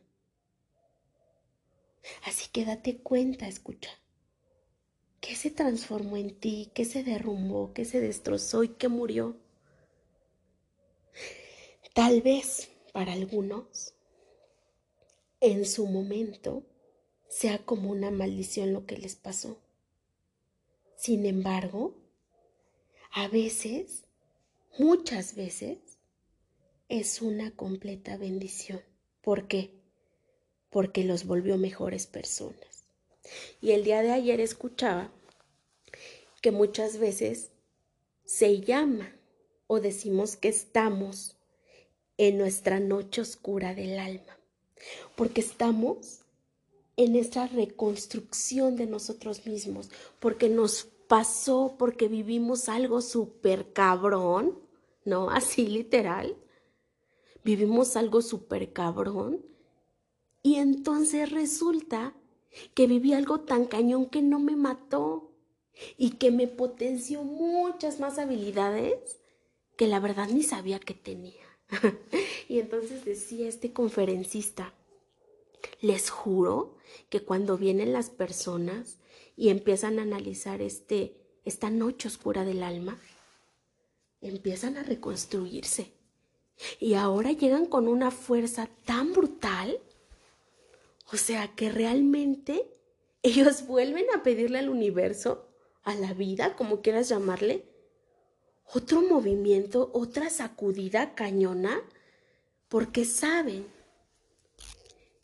Así 2.22 2.48
que 2.48 2.64
date 2.64 2.98
cuenta, 2.98 3.48
escucha, 3.48 3.90
¿qué 5.22 5.36
se 5.36 5.50
transformó 5.50 6.18
en 6.18 6.38
ti? 6.38 6.70
¿Qué 6.74 6.84
se 6.84 7.02
derrumbó? 7.02 7.72
¿Qué 7.72 7.86
se 7.86 7.98
destrozó 7.98 8.62
y 8.62 8.68
qué 8.68 8.88
murió? 8.88 9.38
Tal 11.94 12.20
vez 12.22 12.70
para 12.92 13.12
algunos 13.12 13.94
en 15.40 15.66
su 15.66 15.86
momento 15.86 16.64
sea 17.28 17.58
como 17.64 17.90
una 17.90 18.10
maldición 18.10 18.72
lo 18.72 18.86
que 18.86 18.96
les 18.98 19.16
pasó. 19.16 19.58
Sin 20.96 21.26
embargo, 21.26 21.94
A 23.12 23.28
veces, 23.28 24.04
muchas 24.78 25.34
veces, 25.36 25.78
es 26.88 27.22
una 27.22 27.50
completa 27.54 28.16
bendición. 28.16 28.80
¿Por 29.20 29.48
qué? 29.48 29.70
Porque 30.70 31.04
los 31.04 31.24
volvió 31.26 31.58
mejores 31.58 32.06
personas. 32.06 32.71
Y 33.60 33.72
el 33.72 33.84
día 33.84 34.02
de 34.02 34.12
ayer 34.12 34.40
escuchaba 34.40 35.10
que 36.40 36.50
muchas 36.50 36.98
veces 36.98 37.50
se 38.24 38.60
llama 38.60 39.14
o 39.66 39.80
decimos 39.80 40.36
que 40.36 40.48
estamos 40.48 41.36
en 42.18 42.38
nuestra 42.38 42.80
noche 42.80 43.20
oscura 43.20 43.74
del 43.74 43.98
alma, 43.98 44.38
porque 45.16 45.40
estamos 45.40 46.20
en 46.96 47.16
esta 47.16 47.46
reconstrucción 47.46 48.76
de 48.76 48.86
nosotros 48.86 49.46
mismos, 49.46 49.90
porque 50.20 50.48
nos 50.48 50.84
pasó, 51.08 51.74
porque 51.78 52.08
vivimos 52.08 52.68
algo 52.68 53.00
súper 53.00 53.72
cabrón, 53.72 54.58
¿no? 55.04 55.30
Así 55.30 55.66
literal. 55.66 56.36
Vivimos 57.44 57.96
algo 57.96 58.22
súper 58.22 58.72
cabrón. 58.72 59.44
Y 60.42 60.56
entonces 60.56 61.30
resulta 61.30 62.14
que 62.74 62.86
viví 62.86 63.12
algo 63.12 63.40
tan 63.40 63.66
cañón 63.66 64.06
que 64.06 64.22
no 64.22 64.38
me 64.38 64.56
mató 64.56 65.32
y 65.96 66.12
que 66.12 66.30
me 66.30 66.46
potenció 66.46 67.22
muchas 67.22 68.00
más 68.00 68.18
habilidades 68.18 69.18
que 69.76 69.86
la 69.86 70.00
verdad 70.00 70.28
ni 70.28 70.42
sabía 70.42 70.78
que 70.78 70.94
tenía. 70.94 71.42
y 72.48 72.58
entonces 72.58 73.04
decía 73.04 73.48
este 73.48 73.72
conferencista, 73.72 74.74
les 75.80 76.10
juro 76.10 76.76
que 77.08 77.20
cuando 77.20 77.56
vienen 77.56 77.92
las 77.92 78.10
personas 78.10 78.98
y 79.36 79.48
empiezan 79.48 79.98
a 79.98 80.02
analizar 80.02 80.60
este, 80.60 81.16
esta 81.44 81.70
noche 81.70 82.08
oscura 82.08 82.44
del 82.44 82.62
alma, 82.62 82.98
empiezan 84.20 84.76
a 84.76 84.82
reconstruirse. 84.82 85.92
Y 86.78 86.94
ahora 86.94 87.32
llegan 87.32 87.66
con 87.66 87.88
una 87.88 88.10
fuerza 88.10 88.68
tan 88.84 89.12
brutal, 89.12 89.80
o 91.12 91.16
sea 91.16 91.54
que 91.54 91.70
realmente 91.70 92.70
ellos 93.22 93.66
vuelven 93.66 94.06
a 94.14 94.22
pedirle 94.22 94.58
al 94.58 94.68
universo, 94.68 95.48
a 95.82 95.94
la 95.94 96.14
vida, 96.14 96.56
como 96.56 96.80
quieras 96.80 97.08
llamarle, 97.08 97.64
otro 98.74 99.02
movimiento, 99.02 99.90
otra 99.92 100.30
sacudida 100.30 101.14
cañona, 101.14 101.82
porque 102.68 103.04
saben 103.04 103.66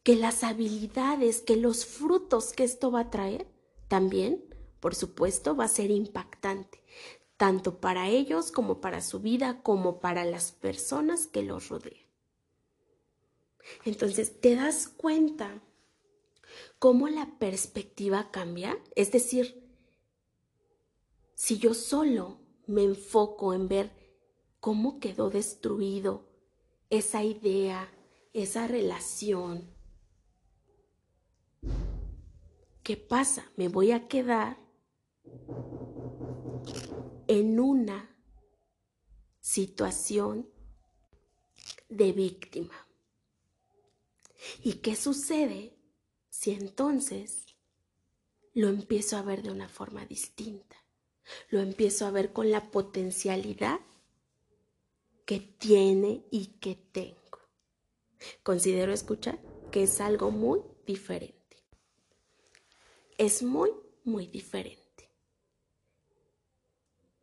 que 0.03 0.17
las 0.17 0.45
habilidades, 0.45 1.41
que 1.41 1.57
los 1.57 1.87
frutos 1.87 2.53
que 2.53 2.65
esto 2.65 2.91
va 2.91 3.01
a 3.01 3.11
traer, 3.11 3.47
también, 3.89 4.45
por 4.81 4.95
supuesto, 4.95 5.57
va 5.57 5.65
a 5.65 5.69
ser 5.69 5.91
impactante, 5.91 6.83
tanto 7.37 7.81
para 7.81 8.09
ellos 8.09 8.53
como 8.53 8.81
para 8.81 9.01
su 9.01 9.21
vida, 9.21 9.63
como 9.63 10.01
para 10.01 10.25
las 10.25 10.53
personas 10.53 11.27
que 11.27 11.43
los 11.43 11.69
rodean. 11.69 12.07
Entonces, 13.85 14.41
¿te 14.41 14.57
das 14.57 14.89
cuenta 14.89 15.63
cómo 16.79 17.09
la 17.09 17.39
perspectiva 17.39 18.31
cambia? 18.31 18.79
Es 18.97 19.13
decir, 19.13 19.69
si 21.35 21.59
yo 21.59 21.75
solo 21.75 22.41
me 22.67 22.85
enfoco 22.85 23.55
en 23.55 23.69
ver 23.69 23.93
cómo 24.61 24.99
quedó 25.01 25.31
destruido 25.31 26.29
esa 26.91 27.23
idea, 27.23 27.93
esa 28.33 28.67
relación, 28.67 29.71
¿qué 32.83 32.97
pasa? 32.97 33.51
Me 33.57 33.69
voy 33.69 33.93
a 33.93 34.09
quedar 34.09 34.59
en 37.29 37.61
una 37.61 38.17
situación 39.41 40.51
de 41.89 42.13
víctima. 42.13 42.89
¿Y 44.63 44.75
qué 44.75 44.97
sucede 44.97 45.78
si 46.39 46.53
entonces 46.53 47.47
lo 48.55 48.69
empiezo 48.69 49.17
a 49.17 49.23
ver 49.23 49.43
de 49.43 49.51
una 49.51 49.69
forma 49.69 50.07
distinta? 50.07 50.77
Lo 51.51 51.61
empiezo 51.61 52.07
a 52.07 52.11
ver 52.11 52.33
con 52.33 52.51
la 52.51 52.71
potencialidad 52.71 53.81
que 55.27 55.41
tiene 55.41 56.25
y 56.31 56.47
que 56.61 56.75
tengo. 56.75 57.17
Considero 58.43 58.93
escuchar 58.93 59.39
que 59.71 59.83
es 59.83 60.01
algo 60.01 60.31
muy 60.31 60.61
diferente 60.87 61.39
es 63.19 63.43
muy, 63.43 63.73
muy 64.05 64.29
diferente. 64.29 65.11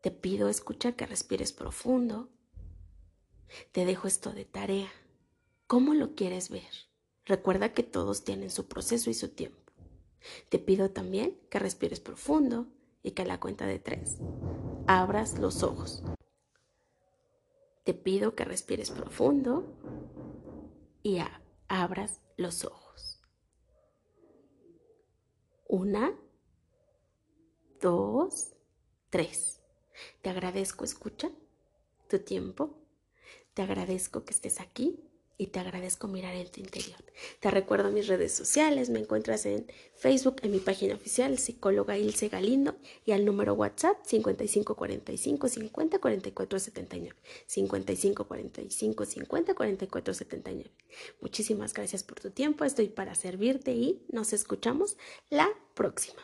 Te 0.02 0.12
pido 0.12 0.50
escucha 0.50 0.92
que 0.92 1.08
respires 1.08 1.54
profundo. 1.54 2.30
Te 3.72 3.86
dejo 3.86 4.08
esto 4.08 4.34
de 4.34 4.46
tarea. 4.46 4.92
¿Cómo 5.68 5.94
lo 5.96 6.14
quieres 6.14 6.50
ver? 6.50 6.70
Recuerda 7.26 7.74
que 7.74 7.84
todos 7.84 8.24
tienen 8.24 8.52
su 8.52 8.68
proceso 8.68 9.10
y 9.10 9.16
su 9.16 9.30
tiempo. 9.30 9.72
Te 10.50 10.60
pido 10.60 10.92
también 10.92 11.40
que 11.50 11.60
respires 11.60 12.00
profundo 12.00 12.68
y 13.02 13.12
que 13.12 13.24
a 13.24 13.26
la 13.26 13.40
cuenta 13.40 13.66
de 13.66 13.80
tres 13.80 14.18
abras 14.88 15.40
los 15.40 15.64
ojos. 15.64 16.04
Te 17.84 17.94
pido 17.94 18.36
que 18.36 18.46
respires 18.46 18.92
profundo 18.92 19.64
y 21.04 21.20
abras 21.68 22.22
los 22.38 22.66
ojos. 22.66 23.22
Una, 25.68 26.16
dos, 27.82 28.54
tres. 29.10 29.62
Te 30.22 30.30
agradezco, 30.30 30.84
escucha, 30.84 31.32
tu 32.08 32.20
tiempo. 32.20 32.78
Te 33.54 33.62
agradezco 33.62 34.26
que 34.26 34.34
estés 34.34 34.60
aquí 34.60 35.05
y 35.38 35.48
te 35.48 35.60
agradezco 35.60 36.08
mirar 36.08 36.36
en 36.36 36.50
tu 36.50 36.60
interior. 36.60 36.98
Te 37.40 37.52
recuerdo 37.52 37.92
mis 37.92 38.08
redes 38.08 38.34
sociales, 38.34 38.90
me 38.90 39.00
encuentras 39.00 39.46
en 39.46 39.66
Facebook, 39.96 40.38
en 40.42 40.52
mi 40.52 40.60
página 40.60 40.96
oficial, 40.96 41.38
psicóloga 41.38 41.98
Ilse 41.98 42.30
Galindo, 42.30 42.76
y 43.06 43.12
al 43.12 43.26
número 43.26 43.54
WhatsApp 43.54 43.98
5545 44.06 45.48
50 45.48 46.00
44 46.00 46.60
79. 46.60 47.16
5545 47.48 49.06
50 49.06 49.54
44 49.54 50.14
79. 50.14 50.72
Muchísimas 51.22 51.74
gracias 51.74 52.04
por 52.04 52.20
tu 52.20 52.32
tiempo, 52.32 52.66
estoy 52.66 52.90
para 52.90 53.16
servirte 53.16 53.74
y 53.74 54.02
nos 54.10 54.34
escuchamos 54.34 54.98
la 55.30 55.50
próxima. 55.74 56.22